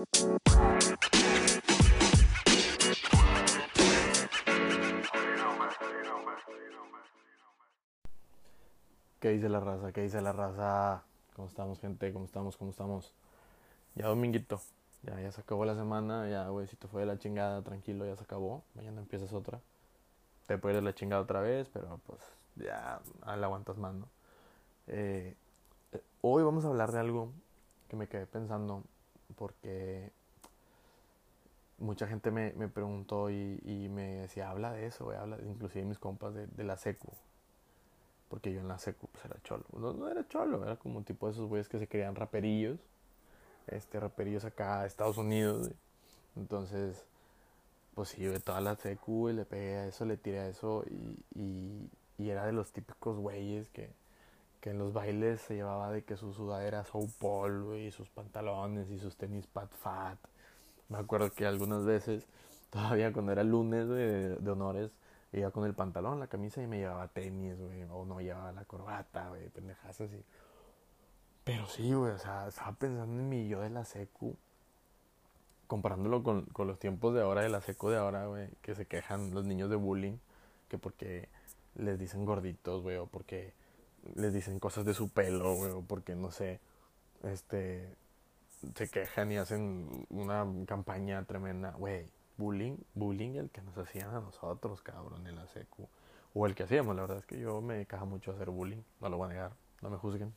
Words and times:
¿Qué 0.00 0.06
dice 9.28 9.50
la 9.50 9.60
raza? 9.60 9.92
¿Qué 9.92 10.00
dice 10.00 10.22
la 10.22 10.32
raza? 10.32 11.02
¿Cómo 11.36 11.48
estamos, 11.48 11.78
gente? 11.80 12.12
¿Cómo 12.14 12.24
estamos? 12.24 12.56
¿Cómo 12.56 12.70
estamos? 12.70 13.12
Ya 13.94 14.06
dominguito. 14.06 14.62
Ya, 15.02 15.20
ya 15.20 15.30
se 15.32 15.42
acabó 15.42 15.66
la 15.66 15.74
semana. 15.74 16.30
Ya, 16.30 16.48
güey, 16.48 16.66
si 16.66 16.76
te 16.76 16.88
fue 16.88 17.02
de 17.02 17.06
la 17.06 17.18
chingada, 17.18 17.60
tranquilo, 17.62 18.06
ya 18.06 18.16
se 18.16 18.24
acabó. 18.24 18.62
Mañana 18.74 19.02
empiezas 19.02 19.34
otra. 19.34 19.60
Te 20.46 20.56
puedes 20.56 20.76
de 20.76 20.82
la 20.82 20.94
chingada 20.94 21.20
otra 21.20 21.42
vez, 21.42 21.68
pero 21.70 22.00
pues 22.06 22.20
ya 22.56 23.02
la 23.26 23.46
aguantas 23.46 23.76
más, 23.76 23.92
¿no? 23.94 24.08
Eh, 24.86 25.36
eh, 25.92 26.02
hoy 26.22 26.42
vamos 26.42 26.64
a 26.64 26.68
hablar 26.68 26.90
de 26.90 27.00
algo 27.00 27.32
que 27.88 27.96
me 27.96 28.08
quedé 28.08 28.26
pensando 28.26 28.82
porque 29.36 30.10
mucha 31.78 32.06
gente 32.06 32.30
me, 32.30 32.52
me 32.52 32.68
preguntó 32.68 33.30
y, 33.30 33.60
y, 33.64 33.88
me 33.88 34.20
decía, 34.22 34.50
habla 34.50 34.72
de 34.72 34.86
eso, 34.86 35.10
habla, 35.10 35.38
inclusive 35.42 35.84
mis 35.84 35.98
compas 35.98 36.34
de, 36.34 36.46
de 36.46 36.64
la 36.64 36.76
secu, 36.76 37.08
porque 38.28 38.52
yo 38.52 38.60
en 38.60 38.68
la 38.68 38.78
secu 38.78 39.08
pues 39.08 39.24
era 39.24 39.36
cholo. 39.42 39.64
No, 39.72 39.92
no 39.92 40.08
era 40.08 40.26
cholo, 40.28 40.64
era 40.64 40.76
como 40.76 40.98
un 40.98 41.04
tipo 41.04 41.26
de 41.26 41.32
esos 41.32 41.48
güeyes 41.48 41.68
que 41.68 41.78
se 41.78 41.88
creían 41.88 42.14
raperillos. 42.14 42.78
Este, 43.66 44.00
raperillos 44.00 44.44
acá 44.44 44.82
de 44.82 44.88
Estados 44.88 45.16
Unidos. 45.16 45.70
Entonces, 46.36 47.04
pues 47.94 48.10
sí, 48.10 48.24
de 48.24 48.40
toda 48.40 48.60
la 48.60 48.76
secu, 48.76 49.28
le 49.28 49.44
pegué 49.44 49.76
a 49.76 49.86
eso, 49.86 50.04
le 50.04 50.16
tiré 50.16 50.40
a 50.40 50.48
eso. 50.48 50.84
Y, 50.88 51.18
y, 51.34 51.90
y 52.18 52.30
era 52.30 52.46
de 52.46 52.52
los 52.52 52.72
típicos 52.72 53.16
güeyes 53.18 53.68
que, 53.70 53.90
que 54.60 54.70
en 54.70 54.78
los 54.78 54.92
bailes 54.92 55.40
se 55.40 55.54
llevaba 55.54 55.90
de 55.90 56.04
que 56.04 56.16
su 56.16 56.32
sudadera 56.32 56.84
so 56.84 57.00
Paul, 57.18 57.78
y 57.78 57.90
sus 57.90 58.08
pantalones 58.10 58.90
y 58.90 58.98
sus 58.98 59.16
tenis 59.16 59.46
pat 59.46 59.70
fat. 59.72 60.18
Me 60.88 60.98
acuerdo 60.98 61.30
que 61.32 61.46
algunas 61.46 61.84
veces, 61.84 62.26
todavía 62.70 63.12
cuando 63.12 63.32
era 63.32 63.42
lunes 63.42 63.88
de, 63.88 64.36
de 64.36 64.50
honores, 64.50 64.90
iba 65.32 65.50
con 65.50 65.64
el 65.64 65.74
pantalón, 65.74 66.20
la 66.20 66.26
camisa 66.26 66.62
y 66.62 66.66
me 66.66 66.78
llevaba 66.78 67.08
tenis, 67.08 67.58
güey, 67.58 67.84
o 67.84 68.04
no 68.04 68.20
llevaba 68.20 68.52
la 68.52 68.64
corbata, 68.64 69.28
güey, 69.28 69.48
pendejas 69.48 70.00
así. 70.00 70.22
Pero 71.44 71.66
sí, 71.66 71.92
güey, 71.92 72.12
o 72.12 72.18
sea, 72.18 72.48
estaba 72.48 72.72
pensando 72.72 73.20
en 73.20 73.28
mi 73.28 73.48
yo 73.48 73.60
de 73.60 73.70
la 73.70 73.84
secu, 73.84 74.36
comparándolo 75.66 76.22
con, 76.22 76.46
con 76.46 76.66
los 76.66 76.78
tiempos 76.78 77.14
de 77.14 77.22
ahora, 77.22 77.42
de 77.42 77.48
la 77.48 77.60
secu 77.60 77.88
de 77.88 77.96
ahora, 77.96 78.26
güey, 78.26 78.48
que 78.60 78.74
se 78.74 78.86
quejan 78.86 79.32
los 79.32 79.44
niños 79.44 79.70
de 79.70 79.76
bullying, 79.76 80.18
que 80.68 80.78
porque 80.78 81.28
les 81.76 81.98
dicen 81.98 82.24
gorditos, 82.24 82.82
güey, 82.82 82.96
o 82.96 83.06
porque 83.06 83.54
les 84.14 84.32
dicen 84.32 84.58
cosas 84.58 84.84
de 84.84 84.94
su 84.94 85.08
pelo, 85.08 85.54
güey, 85.54 85.72
porque, 85.86 86.14
no 86.14 86.30
sé, 86.30 86.60
este, 87.22 87.94
se 88.74 88.88
quejan 88.88 89.32
y 89.32 89.38
hacen 89.38 90.06
una 90.10 90.46
campaña 90.66 91.24
tremenda, 91.24 91.72
güey 91.72 92.06
bullying, 92.40 92.78
bullying 92.94 93.36
el 93.36 93.50
que 93.50 93.60
nos 93.60 93.76
hacían 93.76 94.14
a 94.14 94.20
nosotros, 94.20 94.80
cabrón, 94.80 95.26
en 95.26 95.36
la 95.36 95.46
secu. 95.46 95.88
O 96.34 96.46
el 96.46 96.54
que 96.54 96.64
hacíamos, 96.64 96.96
la 96.96 97.02
verdad 97.02 97.18
es 97.18 97.26
que 97.26 97.38
yo 97.38 97.60
me 97.60 97.84
caja 97.86 98.04
mucho 98.04 98.32
hacer 98.32 98.50
bullying, 98.50 98.82
no 99.00 99.08
lo 99.08 99.18
voy 99.18 99.26
a 99.26 99.34
negar, 99.34 99.52
no 99.82 99.90
me 99.90 99.98
juzguen. 99.98 100.34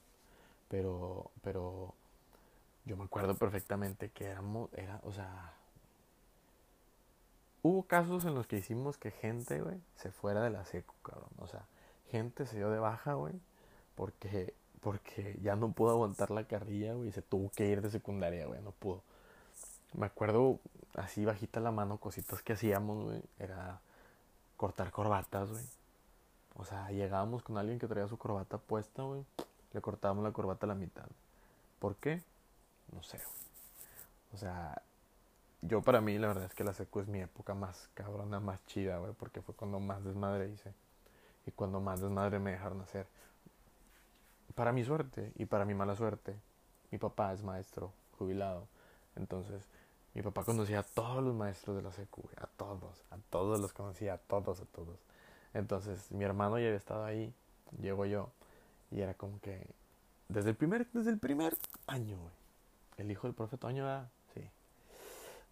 Pero, 0.67 1.31
pero 1.41 1.93
yo 2.85 2.97
me 2.97 3.05
acuerdo 3.05 3.35
perfectamente 3.35 4.09
que 4.09 4.25
éramos, 4.25 4.69
era, 4.73 4.99
o 5.03 5.11
sea, 5.11 5.53
hubo 7.61 7.83
casos 7.83 8.25
en 8.25 8.35
los 8.35 8.47
que 8.47 8.57
hicimos 8.57 8.97
que 8.97 9.11
gente, 9.11 9.61
güey, 9.61 9.79
se 9.95 10.11
fuera 10.11 10.41
de 10.41 10.49
la 10.49 10.65
secu, 10.65 10.93
cabrón. 11.03 11.29
O 11.37 11.47
sea, 11.47 11.65
gente 12.09 12.45
se 12.45 12.57
dio 12.57 12.69
de 12.69 12.79
baja, 12.79 13.13
güey, 13.13 13.35
porque, 13.95 14.53
porque 14.81 15.37
ya 15.41 15.55
no 15.55 15.71
pudo 15.71 15.91
aguantar 15.91 16.31
la 16.31 16.45
carrilla, 16.45 16.93
güey, 16.93 17.11
se 17.11 17.21
tuvo 17.21 17.51
que 17.51 17.67
ir 17.67 17.81
de 17.81 17.89
secundaria, 17.89 18.45
güey, 18.45 18.61
no 18.61 18.71
pudo. 18.71 19.01
Me 19.93 20.07
acuerdo 20.07 20.59
así 20.95 21.25
bajita 21.25 21.59
la 21.59 21.71
mano, 21.71 21.97
cositas 21.97 22.41
que 22.41 22.53
hacíamos, 22.53 23.03
güey, 23.03 23.21
era 23.39 23.79
cortar 24.57 24.91
corbatas, 24.91 25.51
güey. 25.51 25.65
O 26.55 26.65
sea, 26.65 26.89
llegábamos 26.91 27.43
con 27.43 27.57
alguien 27.57 27.79
que 27.79 27.87
traía 27.87 28.07
su 28.07 28.17
corbata 28.17 28.57
puesta, 28.57 29.03
güey, 29.03 29.25
le 29.73 29.81
cortábamos 29.81 30.23
la 30.23 30.31
corbata 30.31 30.65
a 30.65 30.69
la 30.69 30.75
mitad. 30.75 31.05
¿Por 31.79 31.95
qué? 31.95 32.21
No 32.91 33.01
sé. 33.03 33.19
O 34.33 34.37
sea, 34.37 34.81
yo 35.61 35.81
para 35.81 36.01
mí 36.01 36.17
la 36.17 36.27
verdad 36.27 36.45
es 36.45 36.53
que 36.53 36.63
la 36.63 36.73
secu 36.73 36.99
es 36.99 37.07
mi 37.07 37.21
época 37.21 37.53
más 37.53 37.89
cabrona, 37.93 38.39
más 38.39 38.65
chida, 38.65 38.97
güey, 38.97 39.13
porque 39.13 39.41
fue 39.41 39.55
cuando 39.55 39.79
más 39.79 40.03
desmadre 40.03 40.49
hice 40.49 40.73
y 41.45 41.51
cuando 41.51 41.79
más 41.79 42.01
desmadre 42.01 42.39
me 42.39 42.51
dejaron 42.51 42.81
hacer. 42.81 43.07
Para 44.55 44.71
mi 44.71 44.83
suerte 44.83 45.31
y 45.35 45.45
para 45.45 45.65
mi 45.65 45.73
mala 45.73 45.95
suerte, 45.95 46.35
mi 46.91 46.97
papá 46.97 47.33
es 47.33 47.43
maestro 47.43 47.91
jubilado. 48.17 48.67
Entonces, 49.15 49.67
mi 50.13 50.21
papá 50.21 50.43
conocía 50.43 50.79
a 50.79 50.83
todos 50.83 51.23
los 51.23 51.33
maestros 51.33 51.75
de 51.75 51.81
la 51.81 51.91
secu, 51.91 52.29
a 52.37 52.45
todos, 52.45 53.03
a 53.09 53.17
todos 53.29 53.59
los 53.59 53.73
conocía, 53.73 54.13
a 54.13 54.17
todos, 54.17 54.61
a 54.61 54.65
todos. 54.65 54.99
Entonces, 55.53 56.11
mi 56.11 56.23
hermano 56.23 56.59
ya 56.59 56.65
había 56.65 56.77
estado 56.77 57.03
ahí, 57.03 57.33
llego 57.81 58.05
yo, 58.05 58.29
y 58.91 59.01
era 59.01 59.15
como 59.15 59.39
que, 59.39 59.67
desde 60.27 60.51
el 60.51 60.55
primer, 60.55 60.87
desde 60.91 61.09
el 61.09 61.17
primer 61.17 61.57
año, 61.87 62.17
el 62.97 63.09
hijo 63.09 63.27
del 63.27 63.35
profe 63.35 63.57
Toño, 63.57 63.85
¿verdad? 63.85 64.09
Sí. 64.35 64.47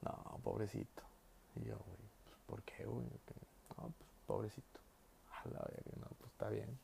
No, 0.01 0.39
pobrecito. 0.43 1.01
Y 1.55 1.65
yo, 1.65 1.75
güey, 1.75 1.97
pues, 2.23 2.37
¿por 2.45 2.61
qué, 2.63 2.85
güey? 2.85 3.05
No, 3.77 3.91
pues, 3.97 4.09
pobrecito. 4.27 4.79
A 5.43 5.49
la 5.49 5.59
verga, 5.59 5.91
no, 5.99 6.07
pues, 6.19 6.31
está 6.31 6.49
bien. 6.49 6.77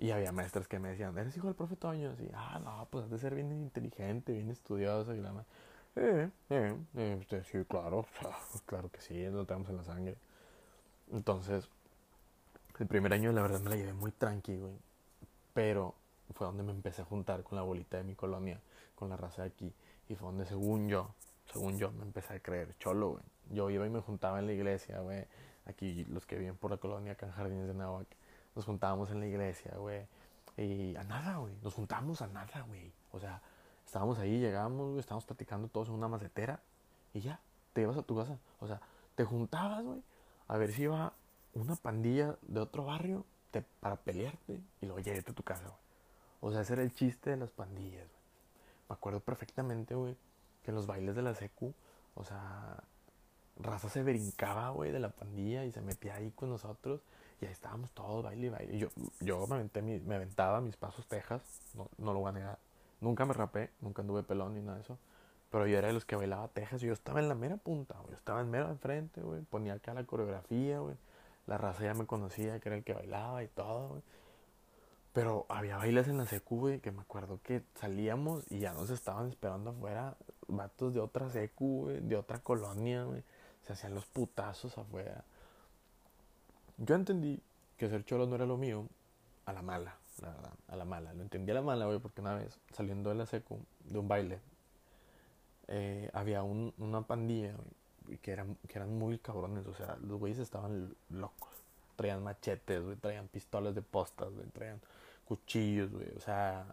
Y 0.00 0.12
había 0.12 0.32
maestras 0.32 0.66
que 0.66 0.78
me 0.78 0.88
decían, 0.88 1.16
¿eres 1.18 1.36
hijo 1.36 1.48
del 1.48 1.54
profe 1.54 1.76
Toño? 1.76 2.16
Sí, 2.16 2.26
ah, 2.32 2.58
no, 2.64 2.88
pues 2.88 3.04
has 3.04 3.10
de 3.10 3.18
ser 3.18 3.34
bien 3.34 3.52
inteligente, 3.52 4.32
bien 4.32 4.50
estudioso. 4.50 5.14
Y 5.14 5.20
la 5.20 5.30
madre, 5.30 5.46
eh, 5.94 6.30
eh, 6.48 6.76
eh, 6.94 7.42
sí, 7.44 7.58
claro, 7.68 8.06
claro 8.64 8.88
que 8.90 9.02
sí, 9.02 9.26
lo 9.26 9.44
tenemos 9.44 9.68
en 9.68 9.76
la 9.76 9.84
sangre. 9.84 10.16
Entonces, 11.12 11.68
el 12.78 12.86
primer 12.86 13.12
año 13.12 13.30
la 13.32 13.42
verdad 13.42 13.60
me 13.60 13.68
la 13.68 13.76
llevé 13.76 13.92
muy 13.92 14.10
tranqui, 14.10 14.56
güey. 14.56 14.72
Pero 15.52 15.94
fue 16.34 16.46
donde 16.46 16.62
me 16.62 16.72
empecé 16.72 17.02
a 17.02 17.04
juntar 17.04 17.42
con 17.42 17.56
la 17.56 17.62
bolita 17.62 17.98
de 17.98 18.04
mi 18.04 18.14
colonia, 18.14 18.58
con 18.94 19.10
la 19.10 19.18
raza 19.18 19.42
de 19.42 19.48
aquí. 19.48 19.70
Y 20.08 20.14
fue 20.14 20.28
donde 20.28 20.46
según 20.46 20.88
yo, 20.88 21.14
según 21.52 21.76
yo, 21.76 21.92
me 21.92 22.04
empecé 22.04 22.32
a 22.32 22.40
creer 22.40 22.74
cholo, 22.78 23.10
güey. 23.10 23.24
Yo 23.50 23.68
iba 23.68 23.86
y 23.86 23.90
me 23.90 24.00
juntaba 24.00 24.38
en 24.38 24.46
la 24.46 24.54
iglesia, 24.54 25.00
güey. 25.00 25.26
Aquí 25.66 26.06
los 26.06 26.24
que 26.24 26.38
viven 26.38 26.56
por 26.56 26.70
la 26.70 26.78
colonia, 26.78 27.12
acá 27.12 27.26
en 27.26 27.32
Jardines 27.32 27.66
de 27.66 27.74
Nahuac, 27.74 28.06
nos 28.54 28.64
juntábamos 28.64 29.10
en 29.10 29.20
la 29.20 29.26
iglesia, 29.26 29.72
güey. 29.76 30.06
Y 30.56 30.96
a 30.96 31.04
nada, 31.04 31.38
güey. 31.38 31.54
Nos 31.62 31.74
juntábamos 31.74 32.22
a 32.22 32.26
nada, 32.26 32.62
güey. 32.62 32.92
O 33.12 33.20
sea, 33.20 33.40
Estábamos 33.90 34.20
ahí, 34.20 34.38
llegamos, 34.38 34.86
güey, 34.90 35.00
estábamos 35.00 35.24
platicando 35.24 35.66
todos 35.66 35.88
en 35.88 35.94
una 35.94 36.06
macetera 36.06 36.60
y 37.12 37.22
ya, 37.22 37.40
te 37.72 37.80
ibas 37.80 37.96
a 37.96 38.02
tu 38.02 38.16
casa. 38.16 38.38
O 38.60 38.68
sea, 38.68 38.80
te 39.16 39.24
juntabas, 39.24 39.82
güey, 39.82 40.00
a 40.46 40.56
ver 40.58 40.70
si 40.70 40.82
iba 40.82 41.12
una 41.54 41.74
pandilla 41.74 42.36
de 42.42 42.60
otro 42.60 42.84
barrio 42.84 43.24
te, 43.50 43.62
para 43.62 43.96
pelearte 43.96 44.60
y 44.80 44.86
luego 44.86 45.00
llegaste 45.00 45.32
a 45.32 45.34
tu 45.34 45.42
casa, 45.42 45.64
güey. 45.64 45.80
O 46.40 46.52
sea, 46.52 46.60
ese 46.60 46.74
era 46.74 46.82
el 46.82 46.94
chiste 46.94 47.30
de 47.30 47.36
las 47.38 47.50
pandillas, 47.50 48.06
güey. 48.06 48.22
Me 48.90 48.94
acuerdo 48.94 49.18
perfectamente, 49.18 49.96
güey, 49.96 50.16
que 50.62 50.70
en 50.70 50.76
los 50.76 50.86
bailes 50.86 51.16
de 51.16 51.22
la 51.22 51.34
secu, 51.34 51.74
o 52.14 52.22
sea, 52.22 52.84
raza 53.56 53.88
se 53.88 54.04
brincaba, 54.04 54.70
güey, 54.70 54.92
de 54.92 55.00
la 55.00 55.10
pandilla 55.10 55.64
y 55.64 55.72
se 55.72 55.80
metía 55.80 56.14
ahí 56.14 56.30
con 56.30 56.48
nosotros 56.48 57.00
y 57.40 57.46
ahí 57.46 57.52
estábamos 57.52 57.92
todos, 57.92 58.22
baile 58.22 58.46
y 58.46 58.50
baile. 58.50 58.78
Yo, 58.78 58.88
yo 59.20 59.46
me, 59.46 59.56
aventé 59.56 59.82
me 59.82 60.14
aventaba 60.14 60.60
mis 60.60 60.76
pasos 60.76 61.06
tejas, 61.06 61.42
no, 61.74 61.88
no 61.98 62.12
lo 62.12 62.20
voy 62.20 62.30
a 62.30 62.32
negar 62.32 62.58
Nunca 63.00 63.24
me 63.24 63.32
rapé, 63.32 63.70
nunca 63.80 64.02
anduve 64.02 64.22
pelón 64.22 64.54
ni 64.54 64.60
nada 64.60 64.76
de 64.76 64.82
eso. 64.82 64.98
Pero 65.50 65.66
yo 65.66 65.78
era 65.78 65.88
de 65.88 65.94
los 65.94 66.04
que 66.04 66.16
bailaba 66.16 66.48
tejas 66.48 66.82
y 66.82 66.86
yo 66.86 66.92
estaba 66.92 67.18
en 67.18 67.28
la 67.28 67.34
mera 67.34 67.56
punta, 67.56 67.96
güey. 67.98 68.10
Yo 68.10 68.16
estaba 68.16 68.40
en 68.40 68.50
mero 68.50 68.68
enfrente, 68.68 69.22
güey. 69.22 69.40
Ponía 69.42 69.74
acá 69.74 69.94
la 69.94 70.04
coreografía, 70.04 70.78
güey. 70.80 70.96
La 71.46 71.58
raza 71.58 71.84
ya 71.84 71.94
me 71.94 72.06
conocía, 72.06 72.60
que 72.60 72.68
era 72.68 72.76
el 72.76 72.84
que 72.84 72.92
bailaba 72.92 73.42
y 73.42 73.48
todo, 73.48 73.88
güey. 73.88 74.02
Pero 75.12 75.46
había 75.48 75.76
bailes 75.76 76.06
en 76.06 76.18
la 76.18 76.26
secu, 76.26 76.60
güey, 76.60 76.78
que 76.78 76.92
me 76.92 77.00
acuerdo 77.00 77.40
que 77.42 77.64
salíamos 77.74 78.44
y 78.48 78.60
ya 78.60 78.72
nos 78.72 78.90
estaban 78.90 79.28
esperando 79.28 79.70
afuera 79.70 80.16
vatos 80.46 80.94
de 80.94 81.00
otra 81.00 81.30
secu, 81.30 81.84
güey, 81.84 82.00
de 82.00 82.16
otra 82.16 82.38
colonia, 82.40 83.04
güey. 83.04 83.24
Se 83.62 83.72
hacían 83.72 83.94
los 83.94 84.06
putazos 84.06 84.76
afuera. 84.78 85.24
Yo 86.80 86.94
entendí 86.96 87.40
que 87.76 87.88
ser 87.88 88.04
cholo 88.04 88.26
no 88.26 88.34
era 88.34 88.46
lo 88.46 88.56
mío 88.56 88.88
a 89.46 89.52
la 89.52 89.62
mala 89.62 90.00
la 90.22 90.30
verdad, 90.30 90.52
a 90.68 90.76
la 90.76 90.84
mala. 90.84 91.12
Lo 91.14 91.22
entendí 91.22 91.50
a 91.50 91.54
la 91.54 91.62
mala, 91.62 91.86
güey, 91.86 91.98
porque 91.98 92.20
una 92.20 92.34
vez 92.34 92.58
saliendo 92.72 93.10
de 93.10 93.16
la 93.16 93.26
secu, 93.26 93.58
de 93.84 93.98
un 93.98 94.08
baile, 94.08 94.40
eh, 95.68 96.10
había 96.12 96.42
un, 96.42 96.74
una 96.78 97.02
pandilla, 97.02 97.54
güey, 98.06 98.18
que 98.18 98.32
eran, 98.32 98.56
que 98.68 98.78
eran 98.78 98.96
muy 98.98 99.18
cabrones, 99.18 99.66
o 99.66 99.74
sea, 99.74 99.96
los 100.02 100.18
güeyes 100.18 100.38
estaban 100.38 100.94
locos. 101.10 101.50
Traían 101.96 102.22
machetes, 102.22 102.82
güey, 102.82 102.96
traían 102.96 103.28
pistolas 103.28 103.74
de 103.74 103.82
postas, 103.82 104.32
güey, 104.32 104.46
traían 104.48 104.80
cuchillos, 105.24 105.90
güey, 105.90 106.08
o 106.16 106.20
sea... 106.20 106.66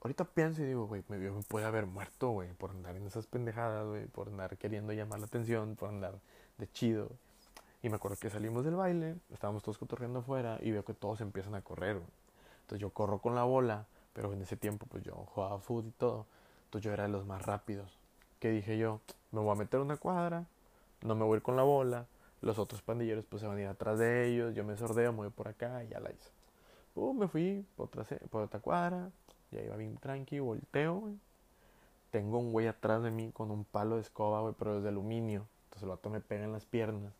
Ahorita 0.00 0.24
pienso 0.24 0.62
y 0.62 0.66
digo, 0.66 0.86
güey, 0.86 1.02
me, 1.08 1.18
me 1.18 1.42
puede 1.42 1.66
haber 1.66 1.86
muerto, 1.86 2.30
güey, 2.30 2.52
por 2.54 2.70
andar 2.70 2.94
en 2.94 3.06
esas 3.06 3.26
pendejadas, 3.26 3.84
güey, 3.88 4.06
por 4.06 4.28
andar 4.28 4.56
queriendo 4.56 4.92
llamar 4.92 5.18
la 5.18 5.26
atención, 5.26 5.74
por 5.74 5.88
andar 5.88 6.20
de 6.56 6.70
chido, 6.70 7.10
y 7.82 7.88
me 7.88 7.96
acuerdo 7.96 8.16
que 8.16 8.30
salimos 8.30 8.64
del 8.64 8.74
baile, 8.74 9.16
estábamos 9.30 9.62
todos 9.62 9.78
cotorreando 9.78 10.20
afuera 10.20 10.58
y 10.60 10.70
veo 10.70 10.84
que 10.84 10.94
todos 10.94 11.20
empiezan 11.20 11.54
a 11.54 11.62
correr. 11.62 12.00
Entonces 12.62 12.80
yo 12.80 12.90
corro 12.90 13.20
con 13.20 13.34
la 13.34 13.44
bola, 13.44 13.86
pero 14.12 14.32
en 14.32 14.42
ese 14.42 14.56
tiempo 14.56 14.86
pues 14.86 15.04
yo 15.04 15.14
jugaba 15.14 15.60
fútbol 15.60 15.86
y 15.86 15.92
todo. 15.92 16.26
Entonces 16.64 16.84
yo 16.84 16.92
era 16.92 17.04
de 17.04 17.08
los 17.10 17.24
más 17.24 17.42
rápidos. 17.42 17.98
Que 18.40 18.50
dije 18.50 18.78
yo, 18.78 19.00
me 19.30 19.40
voy 19.40 19.52
a 19.52 19.54
meter 19.54 19.80
una 19.80 19.96
cuadra, 19.96 20.46
no 21.02 21.14
me 21.14 21.24
voy 21.24 21.34
a 21.34 21.36
ir 21.36 21.42
con 21.42 21.56
la 21.56 21.62
bola, 21.62 22.06
los 22.40 22.58
otros 22.58 22.82
pandilleros 22.82 23.24
pues 23.24 23.40
se 23.42 23.48
van 23.48 23.58
a 23.58 23.60
ir 23.60 23.66
atrás 23.68 23.98
de 23.98 24.26
ellos, 24.26 24.54
yo 24.54 24.64
me 24.64 24.76
sordeo, 24.76 25.12
me 25.12 25.18
voy 25.18 25.30
por 25.30 25.48
acá 25.48 25.82
y 25.84 25.88
ya 25.88 26.00
la 26.00 26.10
hice. 26.10 26.30
Uh, 26.94 27.14
me 27.14 27.28
fui 27.28 27.64
por 27.76 27.86
otra, 27.86 28.04
por 28.30 28.42
otra 28.42 28.60
cuadra, 28.60 29.10
ya 29.50 29.62
iba 29.62 29.76
bien 29.76 29.96
tranqui, 29.98 30.40
volteo. 30.40 31.10
Tengo 32.10 32.38
un 32.38 32.52
güey 32.52 32.66
atrás 32.66 33.02
de 33.02 33.10
mí 33.10 33.30
con 33.32 33.50
un 33.50 33.64
palo 33.64 33.96
de 33.96 34.02
escoba, 34.02 34.40
güey, 34.40 34.54
pero 34.58 34.78
es 34.78 34.82
de 34.82 34.88
aluminio. 34.88 35.46
Entonces 35.64 35.82
el 35.84 35.88
vato 35.90 36.10
me 36.10 36.20
pega 36.20 36.44
en 36.44 36.52
las 36.52 36.64
piernas. 36.64 37.12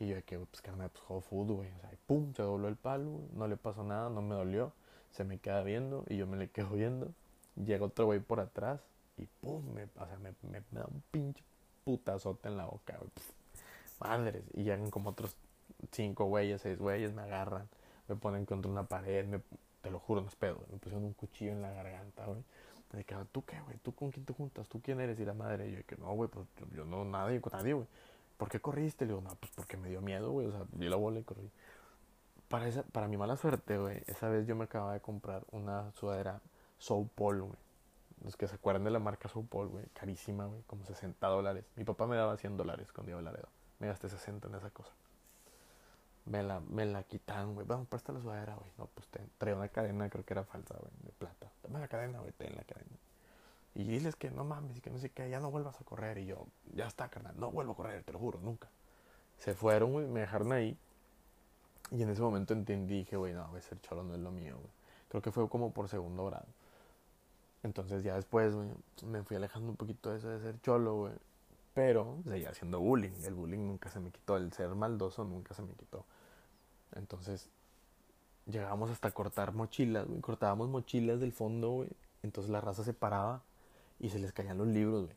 Y 0.00 0.08
yo 0.08 0.16
de 0.16 0.22
que, 0.22 0.38
pues 0.38 0.62
carnal, 0.62 0.90
pues 0.90 1.04
juego 1.04 1.22
fútbol, 1.22 1.56
güey. 1.56 1.70
O 1.72 1.80
sea, 1.80 1.90
pum, 2.06 2.32
se 2.34 2.42
dobló 2.42 2.68
el 2.68 2.76
palo, 2.76 3.10
güey. 3.10 3.28
No 3.34 3.48
le 3.48 3.56
pasó 3.56 3.82
nada, 3.82 4.10
no 4.10 4.22
me 4.22 4.34
dolió. 4.34 4.72
Se 5.10 5.24
me 5.24 5.38
queda 5.38 5.62
viendo 5.62 6.04
y 6.08 6.16
yo 6.16 6.26
me 6.26 6.36
le 6.36 6.48
quedo 6.48 6.70
viendo. 6.70 7.12
Llega 7.56 7.84
otro 7.84 8.06
güey 8.06 8.20
por 8.20 8.40
atrás 8.40 8.80
y 9.16 9.26
pum, 9.40 9.64
me, 9.74 9.84
o 9.84 10.06
sea, 10.06 10.18
me, 10.18 10.32
me, 10.48 10.62
da 10.70 10.86
un 10.86 11.02
pinche 11.10 11.42
putazote 11.84 12.48
en 12.48 12.56
la 12.56 12.66
boca, 12.66 12.96
güey. 12.98 13.10
Madres. 14.00 14.44
Y 14.54 14.62
llegan 14.62 14.90
como 14.90 15.10
otros 15.10 15.34
cinco 15.90 16.26
güeyes, 16.26 16.62
seis 16.62 16.78
güeyes, 16.78 17.12
me 17.12 17.22
agarran. 17.22 17.68
Me 18.06 18.14
ponen 18.14 18.46
contra 18.46 18.70
una 18.70 18.84
pared, 18.84 19.26
me, 19.26 19.40
te 19.82 19.90
lo 19.90 19.98
juro, 19.98 20.20
no 20.20 20.28
es 20.28 20.36
pedo. 20.36 20.60
Me 20.70 20.78
pusieron 20.78 21.04
un 21.04 21.14
cuchillo 21.14 21.52
en 21.52 21.62
la 21.62 21.72
garganta, 21.72 22.26
güey. 22.26 22.42
Me 22.92 23.04
quedaba, 23.04 23.26
¿tú 23.26 23.44
qué, 23.44 23.60
güey? 23.60 23.76
¿Tú 23.82 23.94
con 23.94 24.10
quién 24.10 24.24
te 24.24 24.32
juntas? 24.32 24.66
¿Tú 24.68 24.80
quién 24.80 25.00
eres? 25.00 25.18
Y 25.20 25.24
la 25.24 25.34
madre, 25.34 25.68
y 25.68 25.72
yo, 25.72 25.84
que 25.84 25.96
no, 25.96 26.14
güey, 26.14 26.30
pues 26.30 26.46
yo 26.74 26.84
no, 26.84 27.04
nadie, 27.04 27.40
con 27.40 27.52
nadie, 27.52 27.74
güey. 27.74 27.86
¿Por 28.38 28.48
qué 28.48 28.60
corriste? 28.60 29.04
Le 29.04 29.12
digo, 29.12 29.20
no, 29.20 29.34
pues 29.34 29.52
porque 29.54 29.76
me 29.76 29.90
dio 29.90 30.00
miedo, 30.00 30.30
güey. 30.30 30.46
O 30.46 30.52
sea, 30.52 30.64
vi 30.72 30.88
la 30.88 30.96
bola 30.96 31.18
y 31.18 31.24
corrí. 31.24 31.50
Para, 32.48 32.66
esa, 32.66 32.82
para 32.84 33.08
mi 33.08 33.18
mala 33.18 33.36
suerte, 33.36 33.76
güey, 33.76 34.02
esa 34.06 34.28
vez 34.30 34.46
yo 34.46 34.56
me 34.56 34.64
acababa 34.64 34.94
de 34.94 35.00
comprar 35.00 35.44
una 35.50 35.92
sudadera 35.92 36.40
Soul 36.78 37.10
Paul, 37.14 37.42
güey. 37.42 37.58
Los 38.24 38.36
que 38.36 38.48
se 38.48 38.54
acuerdan 38.54 38.84
de 38.84 38.90
la 38.90 39.00
marca 39.00 39.28
Soul 39.28 39.46
Paul, 39.46 39.68
güey. 39.68 39.84
Carísima, 39.92 40.46
güey. 40.46 40.62
Como 40.66 40.84
60 40.84 41.26
dólares. 41.26 41.64
Mi 41.76 41.84
papá 41.84 42.06
me 42.06 42.16
daba 42.16 42.36
100 42.36 42.56
dólares 42.56 42.90
cuando 42.92 43.10
iba 43.10 43.20
a 43.20 43.22
Laredo. 43.22 43.48
Me 43.80 43.88
gasté 43.88 44.08
60 44.08 44.48
en 44.48 44.54
esa 44.54 44.70
cosa. 44.70 44.92
Me 46.24 46.42
la, 46.42 46.60
me 46.60 46.84
la 46.84 47.02
quitan, 47.04 47.54
güey. 47.54 47.66
Vamos, 47.66 47.86
presta 47.88 48.12
la 48.12 48.20
sudadera, 48.20 48.54
güey. 48.54 48.70
No, 48.76 48.86
pues 48.86 49.06
te, 49.08 49.20
traía 49.38 49.56
una 49.56 49.68
cadena, 49.68 50.08
creo 50.10 50.24
que 50.24 50.34
era 50.34 50.44
falsa, 50.44 50.74
güey, 50.78 50.92
de 51.02 51.12
plata. 51.12 51.50
Dame 51.62 51.80
la 51.80 51.88
cadena, 51.88 52.18
güey, 52.20 52.32
ten 52.32 52.54
la 52.54 52.64
cadena. 52.64 52.97
Y 53.78 53.84
diles 53.84 54.16
que 54.16 54.28
no 54.32 54.42
mames 54.42 54.76
y 54.76 54.80
que 54.80 54.90
no 54.90 54.98
sé 54.98 55.10
qué, 55.10 55.30
ya 55.30 55.38
no 55.38 55.52
vuelvas 55.52 55.80
a 55.80 55.84
correr. 55.84 56.18
Y 56.18 56.26
yo, 56.26 56.48
ya 56.74 56.88
está, 56.88 57.08
carnal, 57.08 57.38
no 57.38 57.52
vuelvo 57.52 57.74
a 57.74 57.76
correr, 57.76 58.02
te 58.02 58.12
lo 58.12 58.18
juro, 58.18 58.40
nunca. 58.40 58.68
Se 59.38 59.54
fueron, 59.54 59.92
güey, 59.92 60.08
me 60.08 60.18
dejaron 60.18 60.50
ahí. 60.50 60.76
Y 61.92 62.02
en 62.02 62.10
ese 62.10 62.20
momento 62.20 62.54
entendí, 62.54 62.98
dije, 62.98 63.16
güey, 63.16 63.34
no, 63.34 63.48
ser 63.60 63.80
cholo 63.80 64.02
no 64.02 64.14
es 64.14 64.20
lo 64.20 64.32
mío, 64.32 64.56
güey. 64.56 64.70
Creo 65.08 65.22
que 65.22 65.30
fue 65.30 65.48
como 65.48 65.72
por 65.72 65.88
segundo 65.88 66.26
grado. 66.26 66.46
Entonces 67.62 68.02
ya 68.02 68.16
después, 68.16 68.52
güey, 68.52 68.68
me 69.06 69.22
fui 69.22 69.36
alejando 69.36 69.70
un 69.70 69.76
poquito 69.76 70.10
de 70.10 70.18
eso 70.18 70.28
de 70.28 70.40
ser 70.40 70.60
cholo, 70.60 70.96
güey. 70.96 71.12
Pero 71.72 72.18
seguía 72.26 72.50
haciendo 72.50 72.80
bullying. 72.80 73.12
El 73.22 73.34
bullying 73.34 73.64
nunca 73.64 73.90
se 73.90 74.00
me 74.00 74.10
quitó. 74.10 74.36
El 74.36 74.52
ser 74.52 74.70
maldoso 74.74 75.22
nunca 75.22 75.54
se 75.54 75.62
me 75.62 75.74
quitó. 75.74 76.04
Entonces 76.96 77.48
llegábamos 78.46 78.90
hasta 78.90 79.12
cortar 79.12 79.52
mochilas, 79.52 80.08
güey. 80.08 80.20
Cortábamos 80.20 80.68
mochilas 80.68 81.20
del 81.20 81.32
fondo, 81.32 81.70
güey. 81.70 81.90
Entonces 82.24 82.50
la 82.50 82.60
raza 82.60 82.82
se 82.82 82.92
paraba 82.92 83.44
y 84.00 84.10
se 84.10 84.18
les 84.18 84.32
caían 84.32 84.58
los 84.58 84.68
libros, 84.68 85.06
güey. 85.06 85.16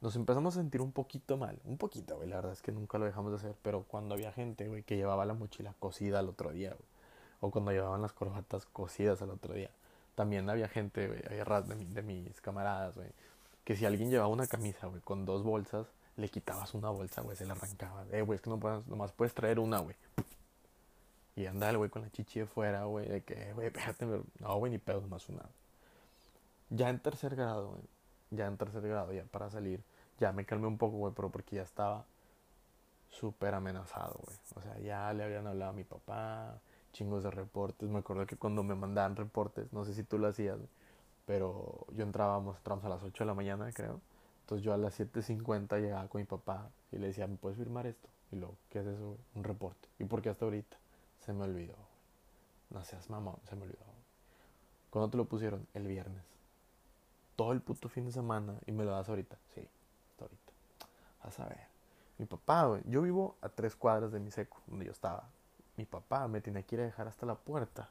Nos 0.00 0.14
empezamos 0.16 0.56
a 0.56 0.60
sentir 0.60 0.82
un 0.82 0.92
poquito 0.92 1.36
mal, 1.36 1.58
un 1.64 1.78
poquito, 1.78 2.16
güey. 2.16 2.28
La 2.28 2.36
verdad 2.36 2.52
es 2.52 2.62
que 2.62 2.70
nunca 2.70 2.98
lo 2.98 3.06
dejamos 3.06 3.32
de 3.32 3.38
hacer, 3.38 3.56
pero 3.62 3.84
cuando 3.84 4.14
había 4.14 4.32
gente, 4.32 4.68
güey, 4.68 4.82
que 4.82 4.96
llevaba 4.96 5.24
la 5.24 5.34
mochila 5.34 5.74
cosida 5.78 6.18
al 6.18 6.28
otro 6.28 6.52
día, 6.52 6.70
güey. 6.70 6.88
O 7.40 7.50
cuando 7.50 7.72
llevaban 7.72 8.02
las 8.02 8.12
corbatas 8.12 8.66
cosidas 8.66 9.22
al 9.22 9.30
otro 9.30 9.54
día. 9.54 9.70
También 10.14 10.48
había 10.48 10.68
gente, 10.68 11.08
güey, 11.08 11.20
había 11.26 11.44
de, 11.62 11.74
de 11.74 12.02
mis 12.02 12.40
camaradas, 12.40 12.96
güey, 12.96 13.08
que 13.64 13.76
si 13.76 13.84
alguien 13.84 14.10
llevaba 14.10 14.28
una 14.28 14.46
camisa, 14.46 14.86
güey, 14.86 15.00
con 15.02 15.24
dos 15.24 15.42
bolsas, 15.42 15.86
le 16.16 16.28
quitabas 16.28 16.72
una 16.74 16.88
bolsa, 16.88 17.20
güey, 17.20 17.36
se 17.36 17.44
la 17.44 17.52
arrancaba. 17.54 18.06
Eh, 18.12 18.22
güey, 18.22 18.36
es 18.36 18.42
que 18.42 18.48
no 18.48 18.58
puedes, 18.58 18.86
nomás 18.86 19.12
puedes 19.12 19.34
traer 19.34 19.58
una, 19.58 19.80
güey. 19.80 19.96
Y 21.34 21.46
anda 21.46 21.68
el 21.68 21.76
güey 21.76 21.90
con 21.90 22.02
la 22.02 22.10
chichi 22.10 22.40
de 22.40 22.46
fuera, 22.46 22.84
güey, 22.84 23.08
de 23.08 23.22
que, 23.22 23.52
güey, 23.52 23.66
espérate, 23.66 24.06
no, 24.06 24.56
güey, 24.58 24.72
ni 24.72 24.78
pedo, 24.78 25.00
nomás 25.02 25.28
una. 25.28 25.42
Ya 26.70 26.88
en 26.88 26.98
tercer 26.98 27.36
grado, 27.36 27.70
güey, 27.70 27.82
ya 28.30 28.46
en 28.46 28.56
tercer 28.56 28.82
grado, 28.82 29.12
ya 29.12 29.24
para 29.24 29.50
salir, 29.50 29.82
ya 30.18 30.32
me 30.32 30.44
calmé 30.44 30.66
un 30.66 30.78
poco, 30.78 30.96
güey, 30.96 31.12
pero 31.14 31.30
porque 31.30 31.56
ya 31.56 31.62
estaba 31.62 32.04
súper 33.08 33.54
amenazado, 33.54 34.20
güey. 34.24 34.36
O 34.56 34.60
sea, 34.62 34.78
ya 34.78 35.12
le 35.12 35.24
habían 35.24 35.46
hablado 35.46 35.70
a 35.70 35.74
mi 35.74 35.84
papá, 35.84 36.58
chingos 36.92 37.22
de 37.22 37.30
reportes. 37.30 37.88
Me 37.88 37.98
acuerdo 37.98 38.26
que 38.26 38.36
cuando 38.36 38.62
me 38.62 38.74
mandaban 38.74 39.16
reportes, 39.16 39.72
no 39.72 39.84
sé 39.84 39.94
si 39.94 40.02
tú 40.02 40.18
lo 40.18 40.28
hacías, 40.28 40.58
pero 41.26 41.86
yo 41.92 42.04
entrábamos, 42.04 42.56
entramos 42.58 42.84
a 42.84 42.88
las 42.88 43.02
8 43.02 43.24
de 43.24 43.26
la 43.26 43.34
mañana, 43.34 43.70
creo. 43.72 44.00
Entonces 44.40 44.64
yo 44.64 44.72
a 44.72 44.76
las 44.76 44.98
7.50 44.98 45.80
llegaba 45.80 46.08
con 46.08 46.20
mi 46.20 46.26
papá 46.26 46.70
y 46.92 46.98
le 46.98 47.08
decía, 47.08 47.26
¿me 47.26 47.36
puedes 47.36 47.58
firmar 47.58 47.86
esto? 47.86 48.08
Y 48.32 48.36
luego, 48.36 48.56
¿qué 48.70 48.80
es 48.80 48.86
eso? 48.86 49.18
Un 49.34 49.44
reporte. 49.44 49.88
¿Y 49.98 50.04
por 50.04 50.22
qué 50.22 50.30
hasta 50.30 50.44
ahorita? 50.44 50.76
Se 51.20 51.32
me 51.32 51.44
olvidó. 51.44 51.76
No 52.70 52.82
seas 52.84 53.10
mamón, 53.10 53.36
se 53.48 53.56
me 53.56 53.62
olvidó. 53.62 53.84
¿Cuándo 54.90 55.10
te 55.10 55.16
lo 55.16 55.24
pusieron? 55.26 55.66
El 55.74 55.86
viernes 55.86 56.35
todo 57.36 57.52
el 57.52 57.60
puto 57.60 57.88
fin 57.88 58.06
de 58.06 58.12
semana 58.12 58.54
y 58.66 58.72
me 58.72 58.84
lo 58.84 58.90
das 58.90 59.08
ahorita. 59.08 59.36
Sí, 59.54 59.68
hasta 60.10 60.24
ahorita. 60.24 60.52
Vas 61.22 61.40
a 61.40 61.44
ver. 61.44 61.66
Mi 62.18 62.24
papá, 62.24 62.64
güey, 62.64 62.82
yo 62.86 63.02
vivo 63.02 63.36
a 63.42 63.48
tres 63.50 63.76
cuadras 63.76 64.10
de 64.10 64.20
mi 64.20 64.30
seco, 64.30 64.58
donde 64.66 64.86
yo 64.86 64.92
estaba. 64.92 65.28
Mi 65.76 65.84
papá 65.84 66.26
me 66.28 66.40
tenía 66.40 66.62
que 66.62 66.76
ir 66.76 66.80
a 66.80 66.84
dejar 66.84 67.08
hasta 67.08 67.26
la 67.26 67.34
puerta. 67.34 67.90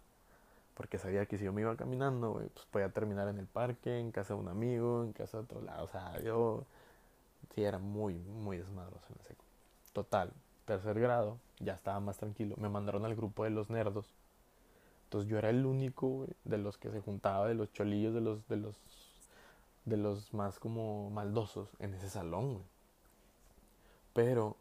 Porque 0.74 0.98
sabía 0.98 1.26
que 1.26 1.38
si 1.38 1.46
yo 1.46 1.54
me 1.54 1.62
iba 1.62 1.76
caminando, 1.78 2.34
güey, 2.34 2.50
pues 2.50 2.66
podía 2.66 2.90
terminar 2.90 3.30
en 3.30 3.38
el 3.38 3.46
parque, 3.46 4.00
en 4.00 4.12
casa 4.12 4.34
de 4.34 4.40
un 4.42 4.50
amigo, 4.50 5.04
en 5.04 5.14
casa 5.14 5.38
de 5.38 5.44
otro 5.44 5.62
lado. 5.62 5.86
O 5.86 5.88
sea, 5.88 6.20
yo 6.22 6.66
sí 7.54 7.64
era 7.64 7.78
muy, 7.78 8.16
muy 8.16 8.58
desmadroso 8.58 9.06
en 9.10 9.20
el 9.20 9.26
seco. 9.26 9.44
Total, 9.94 10.34
tercer 10.66 11.00
grado, 11.00 11.38
ya 11.60 11.74
estaba 11.76 12.00
más 12.00 12.18
tranquilo. 12.18 12.56
Me 12.58 12.68
mandaron 12.68 13.06
al 13.06 13.16
grupo 13.16 13.44
de 13.46 13.52
los 13.52 13.70
nerdos. 13.70 14.10
Entonces 15.06 15.30
yo 15.30 15.38
era 15.38 15.50
el 15.50 15.66
único, 15.66 16.08
güey, 16.08 16.30
de 16.44 16.58
los 16.58 16.78
que 16.78 16.90
se 16.90 17.00
juntaba, 17.00 17.48
de 17.48 17.54
los 17.54 17.72
cholillos, 17.72 18.14
de 18.14 18.22
los, 18.22 18.46
de 18.50 18.58
los 18.58 18.76
de 19.86 19.98
los 19.98 20.34
más 20.34 20.60
como 20.60 21.10
maldosos 21.12 21.70
en 21.80 21.94
ese 21.94 22.10
salón, 22.10 22.54
güey. 22.54 22.66
Pero 24.14 24.58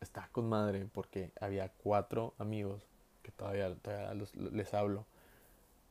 está 0.00 0.28
con 0.32 0.48
madre 0.48 0.88
porque 0.92 1.32
había 1.40 1.70
cuatro 1.82 2.34
amigos 2.38 2.86
que 3.22 3.32
todavía, 3.32 3.76
les 4.34 4.74
hablo, 4.74 5.04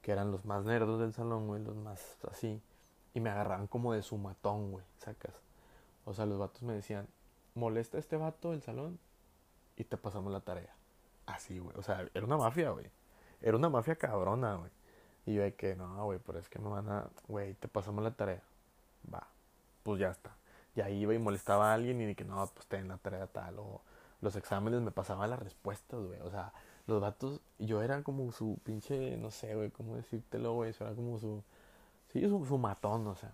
que 0.01 0.11
eran 0.11 0.31
los 0.31 0.45
más 0.45 0.65
nerdos 0.65 0.99
del 0.99 1.13
salón, 1.13 1.47
güey, 1.47 1.63
los 1.63 1.75
más 1.75 2.17
así. 2.29 2.61
Y 3.13 3.19
me 3.19 3.29
agarraban 3.29 3.67
como 3.67 3.93
de 3.93 4.01
su 4.01 4.17
matón, 4.17 4.71
güey, 4.71 4.85
sacas. 4.97 5.33
O 6.05 6.13
sea, 6.13 6.25
los 6.25 6.39
vatos 6.39 6.63
me 6.63 6.73
decían, 6.73 7.07
molesta 7.55 7.97
este 7.97 8.17
vato 8.17 8.51
del 8.51 8.61
salón 8.61 8.99
y 9.75 9.83
te 9.83 9.97
pasamos 9.97 10.31
la 10.31 10.41
tarea. 10.41 10.73
Así, 11.25 11.59
güey. 11.59 11.75
O 11.77 11.83
sea, 11.83 12.07
era 12.13 12.25
una 12.25 12.37
mafia, 12.37 12.71
güey. 12.71 12.89
Era 13.41 13.57
una 13.57 13.69
mafia 13.69 13.95
cabrona, 13.95 14.55
güey. 14.55 14.71
Y 15.25 15.35
yo 15.35 15.55
que, 15.55 15.75
no, 15.75 16.05
güey, 16.05 16.19
pero 16.25 16.39
es 16.39 16.49
que 16.49 16.59
me 16.59 16.69
van 16.69 16.89
a, 16.89 17.07
güey, 17.27 17.53
te 17.53 17.67
pasamos 17.67 18.03
la 18.03 18.11
tarea. 18.11 18.41
Va, 19.13 19.27
pues 19.83 19.99
ya 19.99 20.09
está. 20.09 20.31
Y 20.75 20.81
ahí 20.81 21.01
iba 21.01 21.13
y 21.13 21.19
molestaba 21.19 21.71
a 21.71 21.73
alguien 21.73 22.01
y 22.01 22.05
de 22.05 22.15
que, 22.15 22.23
no, 22.23 22.45
pues 22.47 22.65
ten 22.67 22.87
la 22.87 22.97
tarea 22.97 23.27
tal. 23.27 23.59
O 23.59 23.81
los 24.21 24.35
exámenes 24.35 24.81
me 24.81 24.91
pasaban 24.91 25.29
las 25.29 25.39
respuestas, 25.39 25.99
güey. 26.01 26.19
O 26.21 26.31
sea, 26.31 26.53
los 26.87 27.01
datos, 27.01 27.41
yo 27.59 27.81
era 27.81 28.01
como 28.03 28.31
su 28.31 28.59
pinche, 28.63 29.17
no 29.17 29.31
sé, 29.31 29.55
güey, 29.55 29.69
cómo 29.71 29.95
decírtelo, 29.95 30.53
güey. 30.53 30.71
Eso 30.71 30.85
era 30.85 30.95
como 30.95 31.19
su, 31.19 31.43
sí, 32.11 32.21
su, 32.27 32.45
su 32.45 32.57
matón, 32.57 33.07
o 33.07 33.15
sea. 33.15 33.31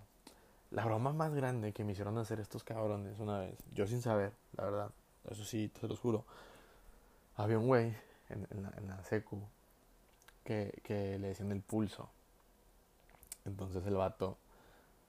La 0.71 0.83
broma 0.83 1.13
más 1.13 1.33
grande 1.33 1.71
que 1.71 1.83
me 1.83 1.93
hicieron 1.93 2.17
hacer 2.17 2.39
estos 2.39 2.63
cabrones 2.63 3.19
una 3.19 3.39
vez, 3.39 3.55
yo 3.73 3.87
sin 3.87 4.01
saber, 4.01 4.33
la 4.57 4.65
verdad, 4.65 4.91
eso 5.29 5.45
sí, 5.45 5.69
te 5.69 5.87
lo 5.87 5.95
juro. 5.95 6.25
Había 7.37 7.59
un 7.59 7.67
güey 7.67 7.95
en, 8.29 8.47
en, 8.49 8.63
la, 8.63 8.73
en 8.77 8.87
la 8.87 9.03
secu 9.03 9.41
que, 10.45 10.79
que 10.83 11.19
le 11.19 11.27
decían 11.27 11.51
el 11.51 11.61
pulso. 11.61 12.09
Entonces 13.43 13.85
el 13.85 13.95
vato 13.95 14.37